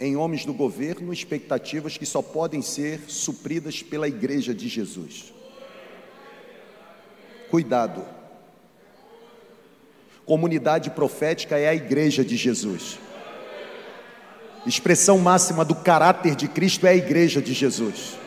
[0.00, 5.32] em homens do governo expectativas que só podem ser supridas pela igreja de Jesus.
[7.50, 8.04] Cuidado.
[10.24, 12.98] Comunidade profética é a igreja de Jesus.
[14.66, 18.18] Expressão máxima do caráter de Cristo é a igreja de Jesus.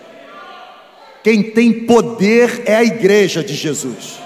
[1.24, 4.20] Quem tem poder é a igreja de Jesus.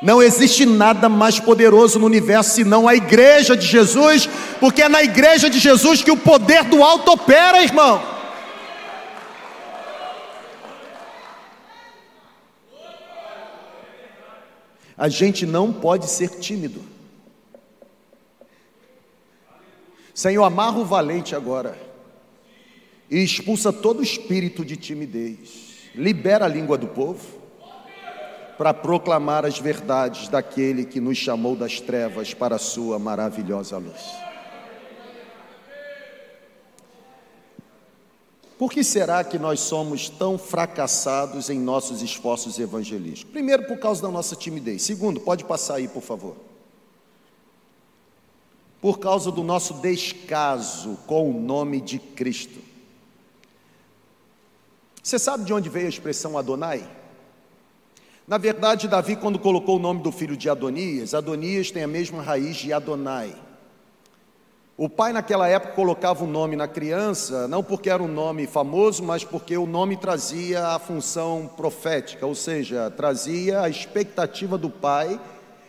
[0.00, 4.28] Não existe nada mais poderoso no universo senão a igreja de Jesus,
[4.60, 8.00] porque é na igreja de Jesus que o poder do alto opera, irmão.
[14.96, 16.82] A gente não pode ser tímido.
[20.14, 21.78] Senhor, amarra o valente agora
[23.08, 25.90] e expulsa todo espírito de timidez.
[25.94, 27.37] Libera a língua do povo
[28.58, 34.28] para proclamar as verdades daquele que nos chamou das trevas para a sua maravilhosa luz.
[38.58, 43.30] Por que será que nós somos tão fracassados em nossos esforços evangelísticos?
[43.32, 44.82] Primeiro, por causa da nossa timidez.
[44.82, 46.34] Segundo, pode passar aí, por favor.
[48.80, 52.58] Por causa do nosso descaso com o nome de Cristo.
[55.00, 56.98] Você sabe de onde veio a expressão Adonai?
[58.28, 62.20] Na verdade, Davi, quando colocou o nome do filho de Adonias, Adonias tem a mesma
[62.20, 63.34] raiz de Adonai.
[64.76, 68.46] O pai, naquela época, colocava o um nome na criança, não porque era um nome
[68.46, 74.68] famoso, mas porque o nome trazia a função profética, ou seja, trazia a expectativa do
[74.68, 75.18] pai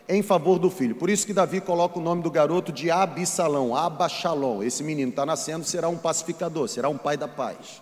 [0.09, 0.95] em favor do filho.
[0.95, 4.61] Por isso que Davi coloca o nome do garoto de Abissalão, Abachalom.
[4.61, 7.81] Esse menino está nascendo, será um pacificador, será um pai da paz.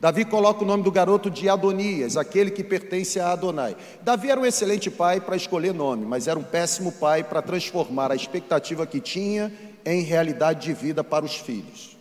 [0.00, 3.76] Davi coloca o nome do garoto de Adonias, aquele que pertence a Adonai.
[4.00, 8.10] Davi era um excelente pai para escolher nome, mas era um péssimo pai para transformar
[8.10, 9.52] a expectativa que tinha
[9.84, 11.98] em realidade de vida para os filhos.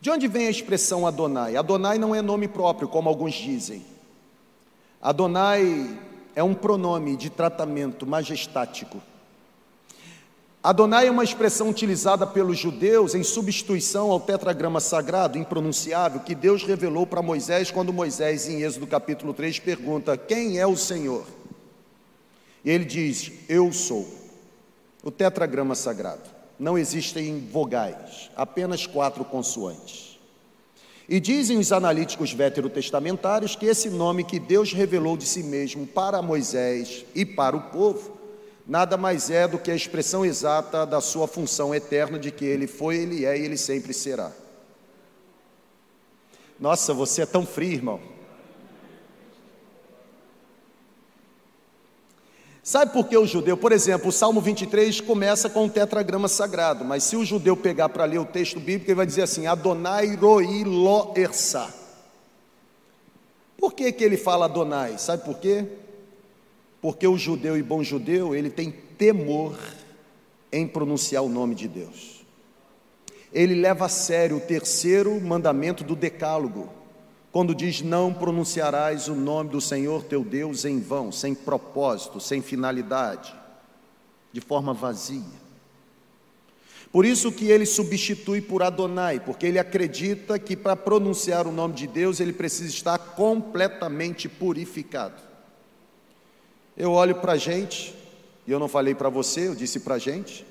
[0.00, 1.54] De onde vem a expressão Adonai?
[1.54, 3.86] Adonai não é nome próprio, como alguns dizem.
[5.00, 6.00] Adonai
[6.34, 9.00] é um pronome de tratamento majestático.
[10.62, 16.62] Adonai é uma expressão utilizada pelos judeus em substituição ao tetragrama sagrado, impronunciável, que Deus
[16.62, 21.26] revelou para Moisés quando Moisés, em Êxodo capítulo 3, pergunta: Quem é o Senhor?
[22.64, 24.08] E ele diz: Eu sou
[25.02, 26.30] o tetragrama sagrado.
[26.56, 30.16] Não existem vogais, apenas quatro consoantes.
[31.08, 36.22] E dizem os analíticos veterotestamentários que esse nome que Deus revelou de si mesmo para
[36.22, 38.21] Moisés e para o povo,
[38.66, 42.66] nada mais é do que a expressão exata da sua função eterna de que ele
[42.66, 44.32] foi, ele é e ele sempre será.
[46.58, 48.00] Nossa, você é tão frio, irmão.
[52.62, 56.84] Sabe por que o judeu, por exemplo, o Salmo 23 começa com um tetragrama sagrado,
[56.84, 60.14] mas se o judeu pegar para ler o texto bíblico, ele vai dizer assim: Adonai
[60.14, 61.74] roi lo ersa.
[63.58, 64.96] Por que, que ele fala Adonai?
[64.98, 65.66] Sabe por quê?
[66.82, 69.56] Porque o judeu e bom judeu, ele tem temor
[70.52, 72.22] em pronunciar o nome de Deus.
[73.32, 76.68] Ele leva a sério o terceiro mandamento do Decálogo
[77.30, 82.42] quando diz: Não pronunciarás o nome do Senhor teu Deus em vão, sem propósito, sem
[82.42, 83.32] finalidade,
[84.32, 85.42] de forma vazia.
[86.90, 91.74] Por isso que ele substitui por Adonai, porque ele acredita que para pronunciar o nome
[91.74, 95.31] de Deus ele precisa estar completamente purificado.
[96.76, 97.94] Eu olho para a gente,
[98.46, 100.46] e eu não falei para você, eu disse para a gente,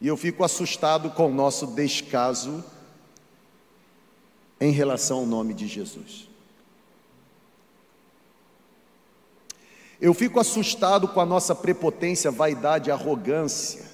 [0.00, 2.62] e eu fico assustado com o nosso descaso
[4.60, 6.28] em relação ao nome de Jesus.
[10.00, 13.84] Eu fico assustado com a nossa prepotência, vaidade, arrogância,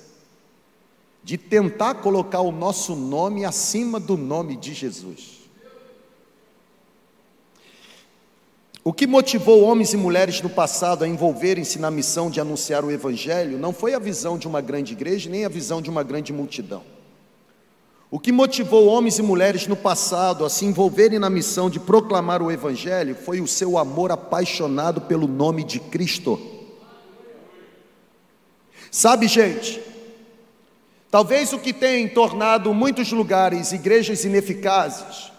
[1.22, 5.41] de tentar colocar o nosso nome acima do nome de Jesus.
[8.84, 12.90] O que motivou homens e mulheres no passado a envolverem-se na missão de anunciar o
[12.90, 16.32] Evangelho não foi a visão de uma grande igreja, nem a visão de uma grande
[16.32, 16.82] multidão.
[18.10, 22.42] O que motivou homens e mulheres no passado a se envolverem na missão de proclamar
[22.42, 26.38] o Evangelho foi o seu amor apaixonado pelo nome de Cristo.
[28.90, 29.80] Sabe, gente,
[31.08, 35.31] talvez o que tem tornado muitos lugares igrejas ineficazes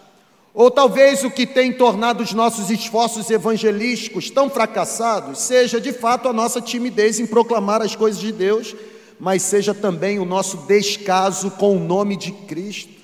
[0.54, 6.28] ou talvez o que tem tornado os nossos esforços evangelísticos tão fracassados seja de fato
[6.28, 8.72] a nossa timidez em proclamar as coisas de Deus,
[9.18, 12.94] mas seja também o nosso descaso com o nome de Cristo.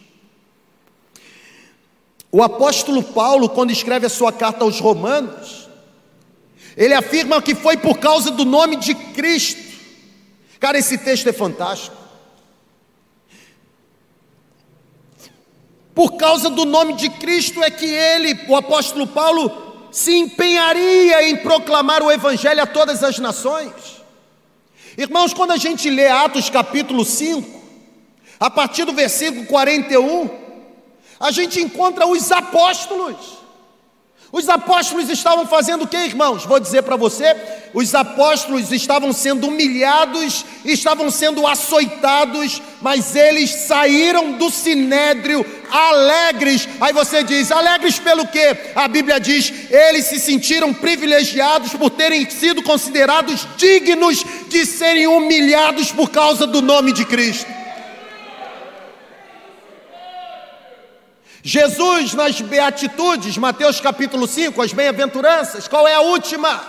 [2.31, 5.69] O apóstolo Paulo, quando escreve a sua carta aos Romanos,
[6.77, 9.61] ele afirma que foi por causa do nome de Cristo.
[10.61, 12.00] Cara, esse texto é fantástico.
[16.01, 19.53] Por causa do nome de Cristo é que ele, o apóstolo Paulo,
[19.93, 24.01] se empenharia em proclamar o evangelho a todas as nações.
[24.97, 27.47] Irmãos, quando a gente lê Atos capítulo 5,
[28.41, 30.31] a partir do versículo 41,
[31.21, 33.17] a gente encontra os apóstolos
[34.33, 36.45] os apóstolos estavam fazendo o que, irmãos?
[36.45, 37.35] Vou dizer para você:
[37.75, 46.69] os apóstolos estavam sendo humilhados, estavam sendo açoitados, mas eles saíram do sinédrio alegres.
[46.81, 48.57] Aí você diz: alegres pelo quê?
[48.77, 55.91] A Bíblia diz: eles se sentiram privilegiados por terem sido considerados dignos de serem humilhados
[55.91, 57.60] por causa do nome de Cristo.
[61.43, 66.61] Jesus nas beatitudes, Mateus capítulo 5, as bem-aventuranças, qual é a última?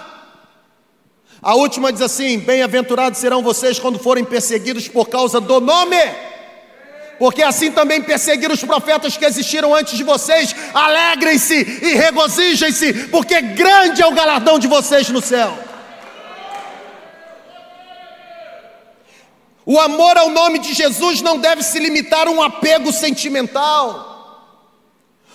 [1.41, 5.97] A última diz assim: Bem-aventurados serão vocês quando forem perseguidos por causa do nome,
[7.19, 10.55] porque assim também perseguiram os profetas que existiram antes de vocês.
[10.73, 15.57] Alegrem-se e regozijem-se, porque grande é o galardão de vocês no céu.
[19.65, 24.10] O amor ao nome de Jesus não deve se limitar a um apego sentimental.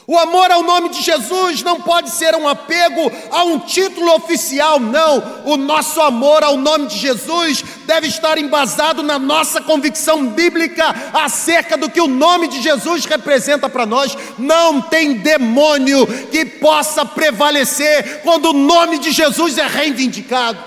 [0.09, 4.78] O amor ao nome de Jesus não pode ser um apego a um título oficial,
[4.78, 5.42] não.
[5.44, 11.76] O nosso amor ao nome de Jesus deve estar embasado na nossa convicção bíblica acerca
[11.76, 14.16] do que o nome de Jesus representa para nós.
[14.38, 20.62] Não tem demônio que possa prevalecer quando o nome de Jesus é reivindicado.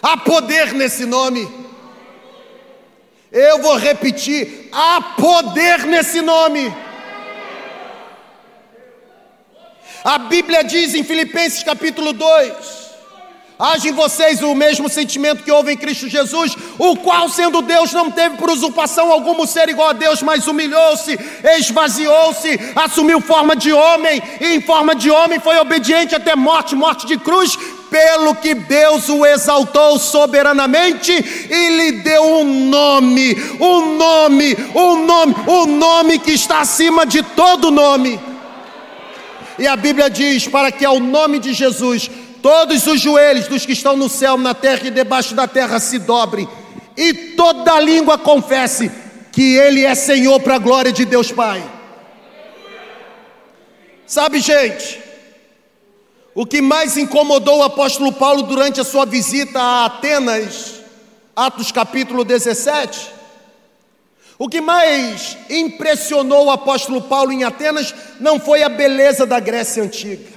[0.00, 1.63] Há poder nesse nome.
[3.34, 6.72] Eu vou repetir: há poder nesse nome.
[10.04, 12.83] A Bíblia diz em Filipenses capítulo 2:
[13.56, 17.92] Age em vocês o mesmo sentimento que houve em Cristo Jesus, o qual, sendo Deus,
[17.92, 21.16] não teve por usurpação alguma ser igual a Deus, mas humilhou-se,
[21.56, 27.06] esvaziou-se, assumiu forma de homem, e em forma de homem foi obediente até morte morte
[27.06, 27.56] de cruz
[27.88, 35.34] pelo que Deus o exaltou soberanamente e lhe deu um nome, um nome, um nome,
[35.46, 38.18] um nome que está acima de todo nome.
[39.56, 42.10] E a Bíblia diz: para que ao nome de Jesus
[42.44, 45.98] todos os joelhos dos que estão no céu, na terra e debaixo da terra se
[45.98, 46.46] dobrem,
[46.94, 48.92] e toda língua confesse
[49.32, 51.64] que Ele é Senhor para a glória de Deus Pai.
[54.06, 55.00] Sabe, gente,
[56.34, 60.82] o que mais incomodou o apóstolo Paulo durante a sua visita a Atenas,
[61.34, 63.10] Atos capítulo 17,
[64.38, 69.82] o que mais impressionou o apóstolo Paulo em Atenas não foi a beleza da Grécia
[69.82, 70.33] antiga,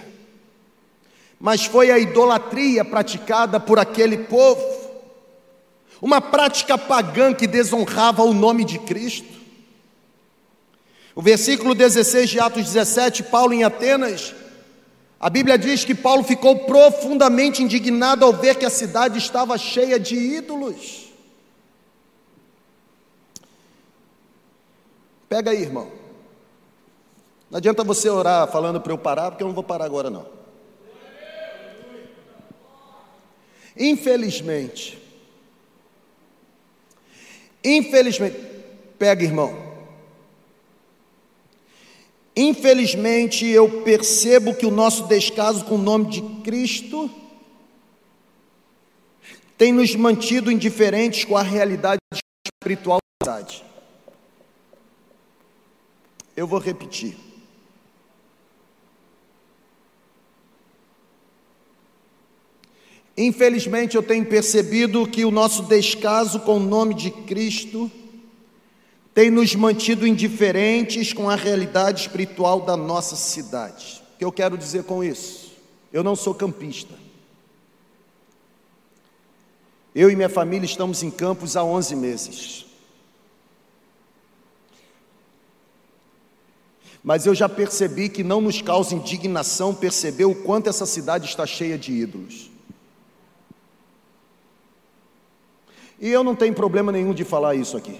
[1.39, 4.65] mas foi a idolatria praticada por aquele povo,
[6.01, 9.37] uma prática pagã que desonrava o nome de Cristo.
[11.15, 14.35] O versículo 16 de Atos 17, Paulo em Atenas,
[15.19, 19.99] a Bíblia diz que Paulo ficou profundamente indignado ao ver que a cidade estava cheia
[19.99, 21.07] de ídolos.
[25.27, 25.91] Pega aí, irmão.
[27.49, 30.36] Não adianta você orar falando para eu parar, porque eu não vou parar agora não.
[33.79, 34.97] Infelizmente,
[37.63, 38.37] infelizmente,
[38.97, 39.67] pega, irmão.
[42.35, 47.09] Infelizmente, eu percebo que o nosso descaso com o nome de Cristo
[49.57, 51.99] tem nos mantido indiferentes com a realidade
[52.45, 53.65] espiritual da verdade.
[56.35, 57.26] Eu vou repetir.
[63.17, 67.91] Infelizmente, eu tenho percebido que o nosso descaso com o nome de Cristo
[69.11, 74.03] tem nos mantido indiferentes com a realidade espiritual da nossa cidade.
[74.13, 75.51] O que eu quero dizer com isso?
[75.91, 76.93] Eu não sou campista.
[79.95, 82.67] Eu e minha família estamos em Campos há 11 meses.
[87.03, 91.47] Mas eu já percebi que não nos causa indignação perceber o quanto essa cidade está
[91.47, 92.46] cheia de ídolos.
[95.99, 97.99] E eu não tenho problema nenhum de falar isso aqui.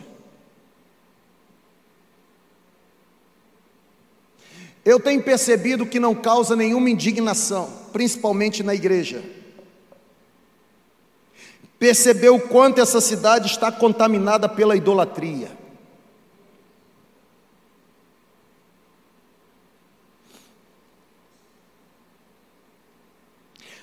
[4.85, 9.21] Eu tenho percebido que não causa nenhuma indignação, principalmente na igreja.
[11.77, 15.51] Percebeu o quanto essa cidade está contaminada pela idolatria.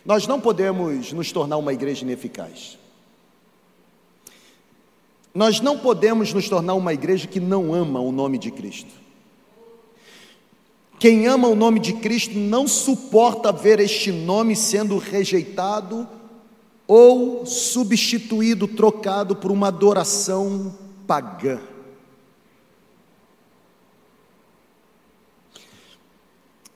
[0.04, 2.78] Nós não podemos nos tornar uma igreja ineficaz.
[5.34, 9.02] Nós não podemos nos tornar uma igreja que não ama o nome de Cristo.
[10.96, 16.08] Quem ama o nome de Cristo não suporta ver este nome sendo rejeitado
[16.86, 20.72] ou substituído, trocado por uma adoração
[21.04, 21.60] pagã.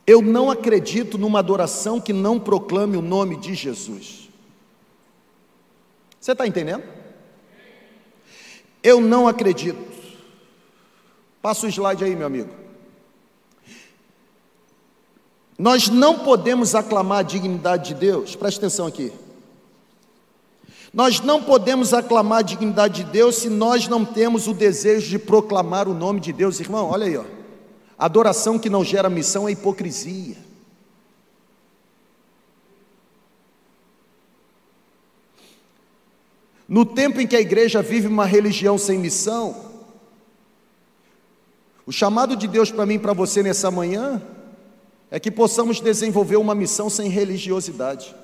[0.05, 4.29] Eu não acredito numa adoração que não proclame o nome de Jesus.
[6.19, 6.98] Você está entendendo?
[8.83, 9.79] Eu não acredito.
[11.43, 12.51] Passa o slide aí, meu amigo.
[15.59, 19.13] Nós não podemos aclamar a dignidade de Deus, preste atenção aqui.
[20.93, 25.19] Nós não podemos aclamar a dignidade de Deus se nós não temos o desejo de
[25.19, 26.89] proclamar o nome de Deus, irmão.
[26.91, 27.25] Olha aí, ó.
[27.99, 30.48] Adoração que não gera missão é hipocrisia.
[36.69, 39.69] No tempo em que a igreja vive uma religião sem missão,
[41.87, 44.23] o chamado de Deus para mim e para você nessa manhã
[45.11, 48.15] é que possamos desenvolver uma missão sem religiosidade.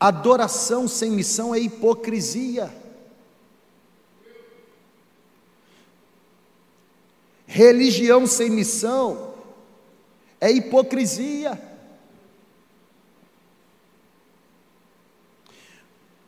[0.00, 2.74] Adoração sem missão é hipocrisia.
[7.46, 9.34] Religião sem missão
[10.40, 11.73] é hipocrisia.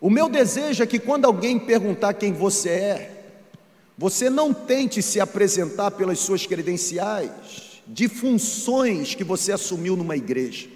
[0.07, 3.25] O meu desejo é que quando alguém perguntar quem você é,
[3.99, 10.69] você não tente se apresentar pelas suas credenciais de funções que você assumiu numa igreja.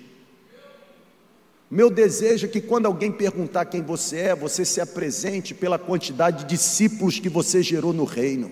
[1.70, 6.38] Meu desejo é que quando alguém perguntar quem você é, você se apresente pela quantidade
[6.38, 8.50] de discípulos que você gerou no reino.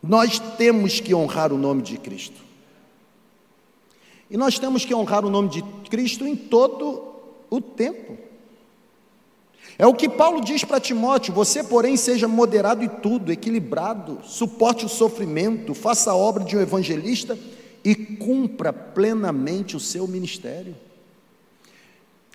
[0.00, 2.45] Nós temos que honrar o nome de Cristo.
[4.30, 7.02] E nós temos que honrar o nome de Cristo em todo
[7.48, 8.18] o tempo.
[9.78, 14.86] É o que Paulo diz para Timóteo: você, porém, seja moderado em tudo, equilibrado, suporte
[14.86, 17.38] o sofrimento, faça a obra de um evangelista
[17.84, 20.74] e cumpra plenamente o seu ministério.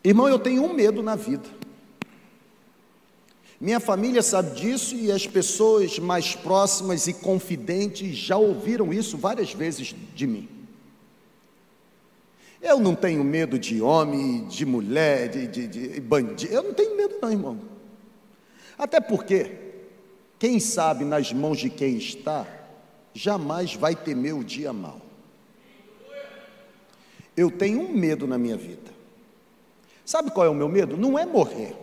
[0.03, 1.47] Irmão, eu tenho um medo na vida.
[3.59, 9.53] Minha família sabe disso e as pessoas mais próximas e confidentes já ouviram isso várias
[9.53, 10.60] vezes de mim.
[12.61, 16.53] Eu não tenho medo de homem, de mulher, de, de, de bandido.
[16.53, 17.59] Eu não tenho medo, não, irmão.
[18.77, 19.57] Até porque,
[20.37, 22.45] quem sabe nas mãos de quem está,
[23.13, 25.01] jamais vai temer o dia mau.
[27.35, 28.91] Eu tenho um medo na minha vida.
[30.05, 30.97] Sabe qual é o meu medo?
[30.97, 31.75] Não é morrer.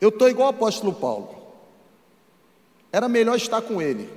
[0.00, 1.34] Eu estou igual o apóstolo Paulo.
[2.92, 4.08] Era melhor estar com ele.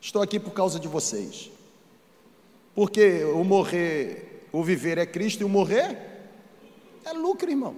[0.00, 1.50] Estou aqui por causa de vocês.
[2.78, 5.98] Porque o morrer, o viver é Cristo e o morrer
[7.04, 7.74] é lucro, irmão.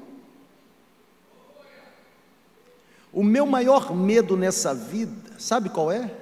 [3.11, 6.15] O meu maior medo nessa vida, sabe qual é?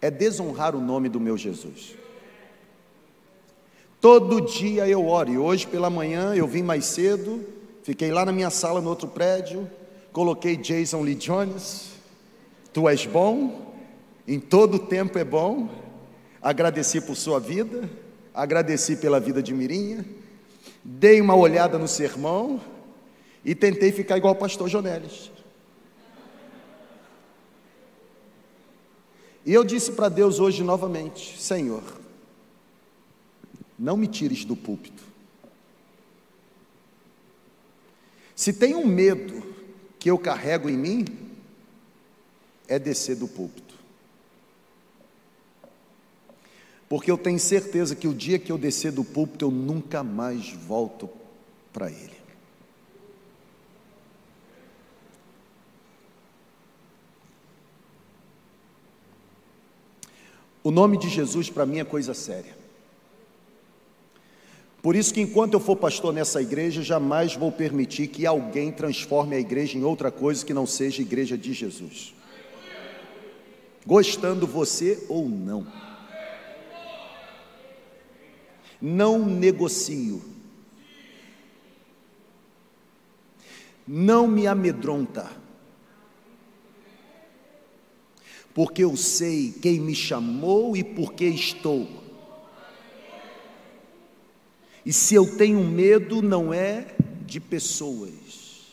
[0.00, 1.94] é desonrar o nome do meu Jesus.
[4.00, 7.46] Todo dia eu oro, e hoje pela manhã eu vim mais cedo,
[7.84, 9.70] fiquei lá na minha sala no outro prédio,
[10.12, 11.92] coloquei Jason Lee Jones,
[12.72, 13.75] tu és bom,
[14.26, 15.68] em todo tempo é bom,
[16.42, 17.88] agradeci por sua vida,
[18.34, 20.04] agradeci pela vida de Mirinha,
[20.82, 22.60] dei uma olhada no sermão
[23.44, 25.30] e tentei ficar igual o pastor Jonelis.
[29.44, 31.84] E eu disse para Deus hoje novamente: Senhor,
[33.78, 35.04] não me tires do púlpito.
[38.34, 39.42] Se tem um medo
[39.98, 41.04] que eu carrego em mim
[42.68, 43.65] é descer do púlpito.
[46.88, 50.52] Porque eu tenho certeza que o dia que eu descer do púlpito, eu nunca mais
[50.52, 51.10] volto
[51.72, 52.16] para ele.
[60.62, 62.56] O nome de Jesus para mim é coisa séria.
[64.82, 69.34] Por isso que enquanto eu for pastor nessa igreja, jamais vou permitir que alguém transforme
[69.34, 72.14] a igreja em outra coisa que não seja a igreja de Jesus.
[73.84, 75.66] Gostando você ou não.
[78.80, 80.22] Não negocio.
[83.86, 85.46] Não me amedronta
[88.56, 91.86] porque eu sei quem me chamou e por que estou.
[94.82, 96.96] E se eu tenho medo, não é
[97.26, 98.64] de pessoas,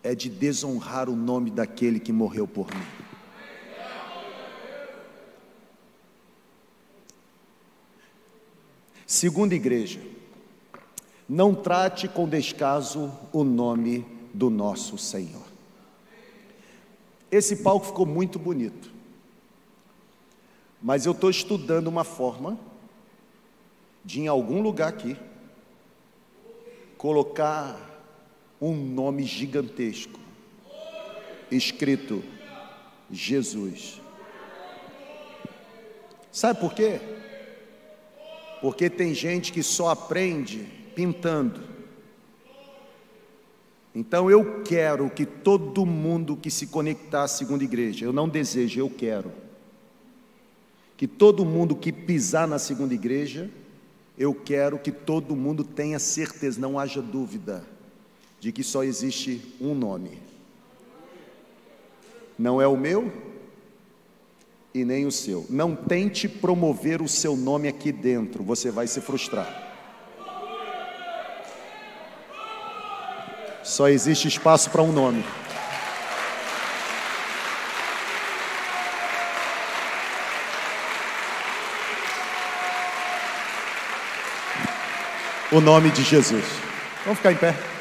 [0.00, 3.11] é de desonrar o nome daquele que morreu por mim.
[9.12, 10.00] Segunda igreja,
[11.28, 15.44] não trate com descaso o nome do nosso Senhor.
[17.30, 18.90] Esse palco ficou muito bonito.
[20.80, 22.58] Mas eu estou estudando uma forma
[24.02, 25.14] de, em algum lugar aqui,
[26.96, 27.78] colocar
[28.58, 30.18] um nome gigantesco,
[31.50, 32.24] escrito
[33.10, 34.00] Jesus.
[36.32, 37.21] Sabe por quê?
[38.62, 41.60] Porque tem gente que só aprende pintando.
[43.92, 48.78] Então eu quero que todo mundo que se conectar à segunda igreja, eu não desejo,
[48.78, 49.32] eu quero.
[50.96, 53.50] Que todo mundo que pisar na segunda igreja,
[54.16, 57.64] eu quero que todo mundo tenha certeza, não haja dúvida,
[58.38, 60.20] de que só existe um nome.
[62.38, 63.31] Não é o meu
[64.74, 65.46] e nem o seu.
[65.50, 69.70] Não tente promover o seu nome aqui dentro, você vai se frustrar.
[73.62, 75.24] Só existe espaço para um nome.
[85.52, 86.44] O nome de Jesus.
[87.04, 87.71] Vamos ficar em pé.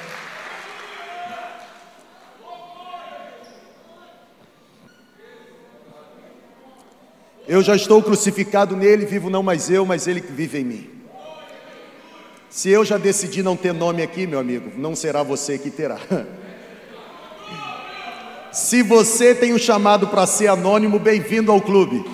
[7.51, 10.89] Eu já estou crucificado nele, vivo não mais eu, mas ele que vive em mim.
[12.49, 15.97] Se eu já decidi não ter nome aqui, meu amigo, não será você que terá.
[18.53, 22.05] Se você tem um chamado para ser anônimo, bem-vindo ao clube.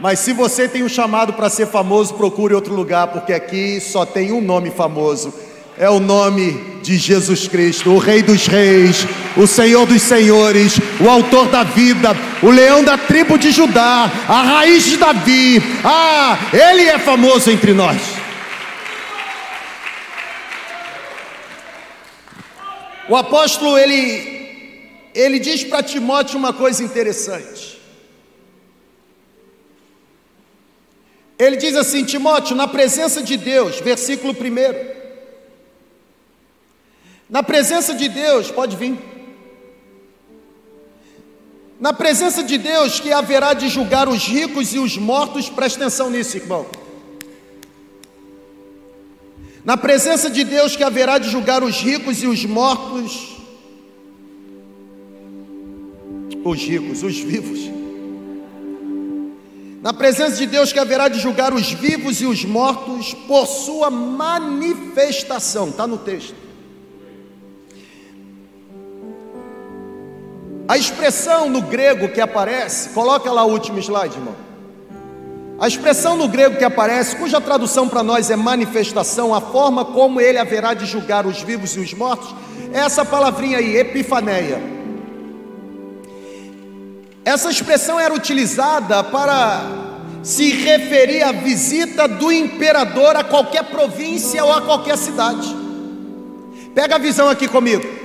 [0.00, 4.06] Mas se você tem um chamado para ser famoso, procure outro lugar, porque aqui só
[4.06, 5.34] tem um nome famoso.
[5.78, 9.06] É o nome de Jesus Cristo, o Rei dos Reis,
[9.36, 12.16] o Senhor dos Senhores, o Autor da vida,
[12.46, 15.60] o leão da tribo de Judá, a raiz de Davi.
[15.84, 18.00] Ah, ele é famoso entre nós.
[23.08, 24.36] O apóstolo ele
[25.12, 27.80] ele diz para Timóteo uma coisa interessante.
[31.36, 34.96] Ele diz assim: Timóteo, na presença de Deus, versículo 1.
[37.28, 39.15] Na presença de Deus, pode vir.
[41.78, 46.08] Na presença de Deus, que haverá de julgar os ricos e os mortos, presta atenção
[46.08, 46.66] nisso, irmão.
[49.62, 53.36] Na presença de Deus que haverá de julgar os ricos e os mortos,
[56.44, 57.58] os ricos, os vivos.
[59.82, 63.90] Na presença de Deus que haverá de julgar os vivos e os mortos por sua
[63.90, 66.45] manifestação, está no texto.
[70.68, 74.34] A expressão no grego que aparece, coloca lá o último slide, irmão.
[75.58, 80.20] A expressão no grego que aparece, cuja tradução para nós é manifestação, a forma como
[80.20, 82.34] ele haverá de julgar os vivos e os mortos,
[82.74, 84.60] é essa palavrinha aí, epifaneia.
[87.24, 89.62] Essa expressão era utilizada para
[90.22, 95.56] se referir à visita do imperador a qualquer província ou a qualquer cidade.
[96.74, 97.95] Pega a visão aqui comigo.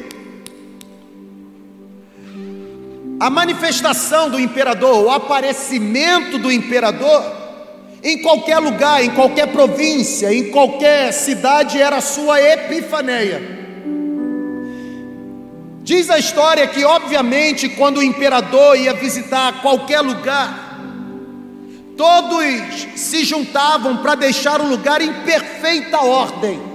[3.21, 7.23] A manifestação do imperador, o aparecimento do imperador,
[8.03, 13.39] em qualquer lugar, em qualquer província, em qualquer cidade, era a sua epifaneia.
[15.83, 20.79] Diz a história que, obviamente, quando o imperador ia visitar qualquer lugar,
[21.95, 22.43] todos
[22.95, 26.70] se juntavam para deixar o lugar em perfeita ordem.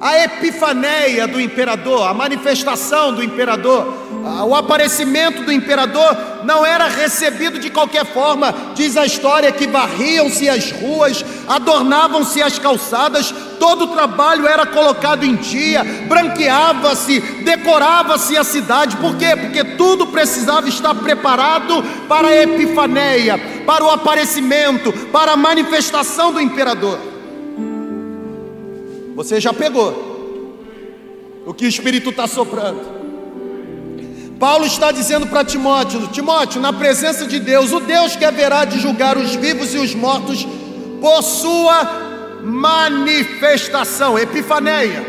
[0.00, 3.92] A epifaneia do imperador, a manifestação do imperador,
[4.46, 8.54] o aparecimento do imperador não era recebido de qualquer forma.
[8.76, 15.24] Diz a história que varriam-se as ruas, adornavam-se as calçadas, todo o trabalho era colocado
[15.24, 18.96] em dia, branqueava-se, decorava-se a cidade.
[18.98, 19.34] Por quê?
[19.34, 23.36] Porque tudo precisava estar preparado para a epifaneia,
[23.66, 27.17] para o aparecimento, para a manifestação do imperador.
[29.18, 30.54] Você já pegou
[31.44, 32.80] o que o Espírito está soprando.
[34.38, 38.78] Paulo está dizendo para Timóteo: Timóteo, na presença de Deus, o Deus que haverá de
[38.78, 40.46] julgar os vivos e os mortos,
[41.00, 45.04] por sua manifestação, epifaneia.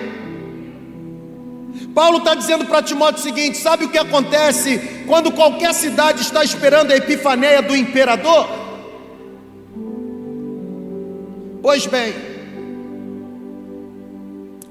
[1.94, 6.44] Paulo está dizendo para Timóteo o seguinte: sabe o que acontece quando qualquer cidade está
[6.44, 8.50] esperando a epifaneia do imperador?
[11.62, 12.29] Pois bem,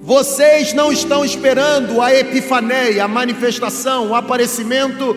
[0.08, 5.14] vocês não estão esperando a epifaneia, a manifestação, o aparecimento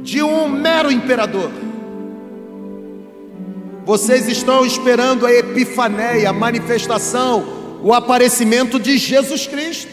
[0.00, 1.50] de um mero imperador.
[3.84, 9.90] Vocês estão esperando a epifaneia, a manifestação, o aparecimento de Jesus Cristo.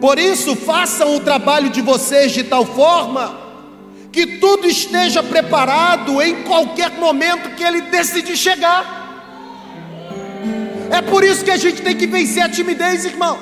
[0.00, 3.38] Por isso, façam o trabalho de vocês de tal forma
[4.10, 9.03] que tudo esteja preparado em qualquer momento que ele decidir chegar.
[10.90, 13.38] É por isso que a gente tem que vencer a timidez, irmão.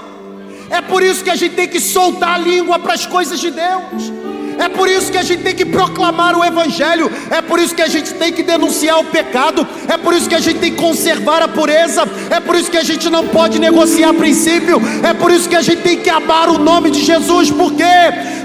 [0.70, 3.50] É por isso que a gente tem que soltar a língua para as coisas de
[3.50, 4.12] Deus.
[4.58, 7.10] É por isso que a gente tem que proclamar o Evangelho.
[7.30, 9.66] É por isso que a gente tem que denunciar o pecado.
[9.88, 12.04] É por isso que a gente tem que conservar a pureza.
[12.30, 14.80] É por isso que a gente não pode negociar princípio.
[15.02, 17.50] É por isso que a gente tem que amar o nome de Jesus.
[17.50, 17.84] Por quê?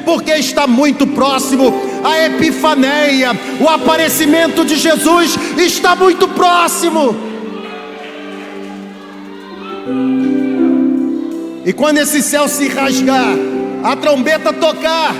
[0.05, 1.73] Porque está muito próximo
[2.03, 3.31] a epifaneia.
[3.59, 7.36] O aparecimento de Jesus está muito próximo.
[11.65, 13.35] E quando esse céu se rasgar,
[13.83, 15.13] a trombeta tocar,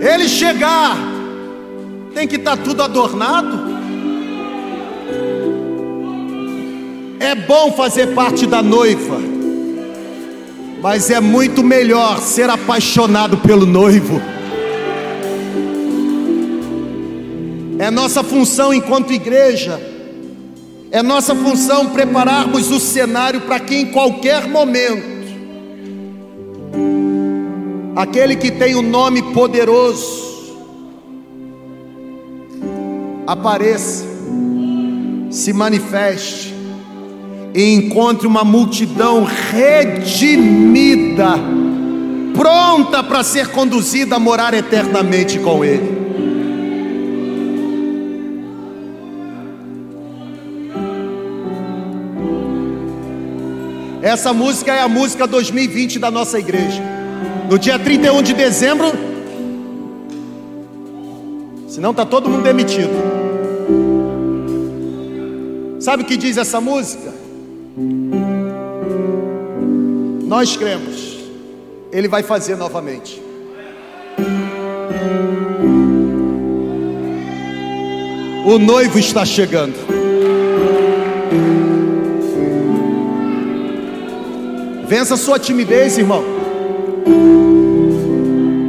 [0.00, 0.96] ele chegar,
[2.14, 3.78] tem que estar tá tudo adornado.
[7.20, 9.18] É bom fazer parte da noiva,
[10.80, 14.22] mas é muito melhor ser apaixonado pelo noivo.
[17.78, 19.97] É nossa função enquanto igreja
[20.90, 25.18] é nossa função prepararmos o cenário para que em qualquer momento
[27.94, 30.26] aquele que tem o um nome poderoso
[33.26, 34.06] apareça,
[35.30, 36.54] se manifeste
[37.54, 41.34] e encontre uma multidão redimida,
[42.34, 45.97] pronta para ser conduzida a morar eternamente com Ele.
[54.08, 56.82] Essa música é a música 2020 da nossa igreja.
[57.46, 58.90] No dia 31 de dezembro,
[61.68, 62.88] senão está todo mundo demitido.
[65.78, 67.12] Sabe o que diz essa música?
[70.24, 71.18] Nós cremos,
[71.92, 73.20] Ele vai fazer novamente.
[78.46, 79.76] O noivo está chegando.
[84.88, 86.24] Vença sua timidez, irmão.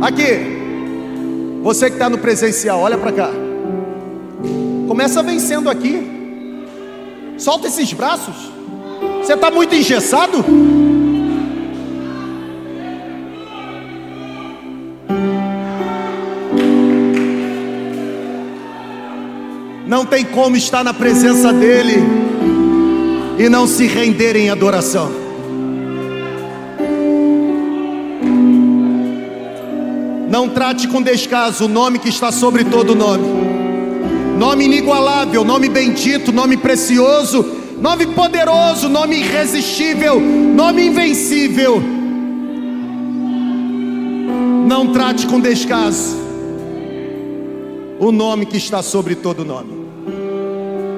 [0.01, 0.59] Aqui,
[1.63, 3.30] você que está no presencial, olha para cá.
[4.86, 6.05] Começa vencendo aqui.
[7.38, 8.36] Solta esses braços.
[9.24, 10.43] Você está muito engessado?
[19.88, 22.03] Não tem como estar na presença dEle
[23.38, 25.18] e não se render em adoração.
[30.30, 33.28] Não trate com descaso o nome que está sobre todo nome.
[34.38, 37.44] Nome inigualável, nome bendito, nome precioso,
[37.82, 41.82] nome poderoso, nome irresistível, nome invencível.
[44.68, 46.16] Não trate com descaso
[48.00, 49.79] o nome que está sobre todo nome.